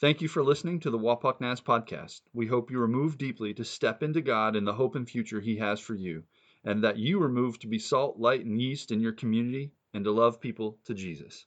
Thank 0.00 0.20
you 0.20 0.26
for 0.26 0.42
listening 0.42 0.80
to 0.80 0.90
the 0.90 0.98
Wapak 0.98 1.40
Naz 1.40 1.60
podcast. 1.60 2.22
We 2.34 2.48
hope 2.48 2.72
you 2.72 2.82
are 2.82 2.88
moved 2.88 3.18
deeply 3.18 3.54
to 3.54 3.64
step 3.64 4.02
into 4.02 4.20
God 4.20 4.56
and 4.56 4.66
the 4.66 4.72
hope 4.72 4.96
and 4.96 5.08
future 5.08 5.40
He 5.40 5.58
has 5.58 5.78
for 5.78 5.94
you, 5.94 6.24
and 6.64 6.82
that 6.82 6.98
you 6.98 7.22
are 7.22 7.28
moved 7.28 7.62
to 7.62 7.68
be 7.68 7.78
salt, 7.78 8.18
light, 8.18 8.44
and 8.44 8.60
yeast 8.60 8.90
in 8.90 9.00
your 9.00 9.12
community 9.12 9.70
and 9.94 10.04
to 10.04 10.10
love 10.10 10.40
people 10.40 10.78
to 10.86 10.94
Jesus. 10.94 11.46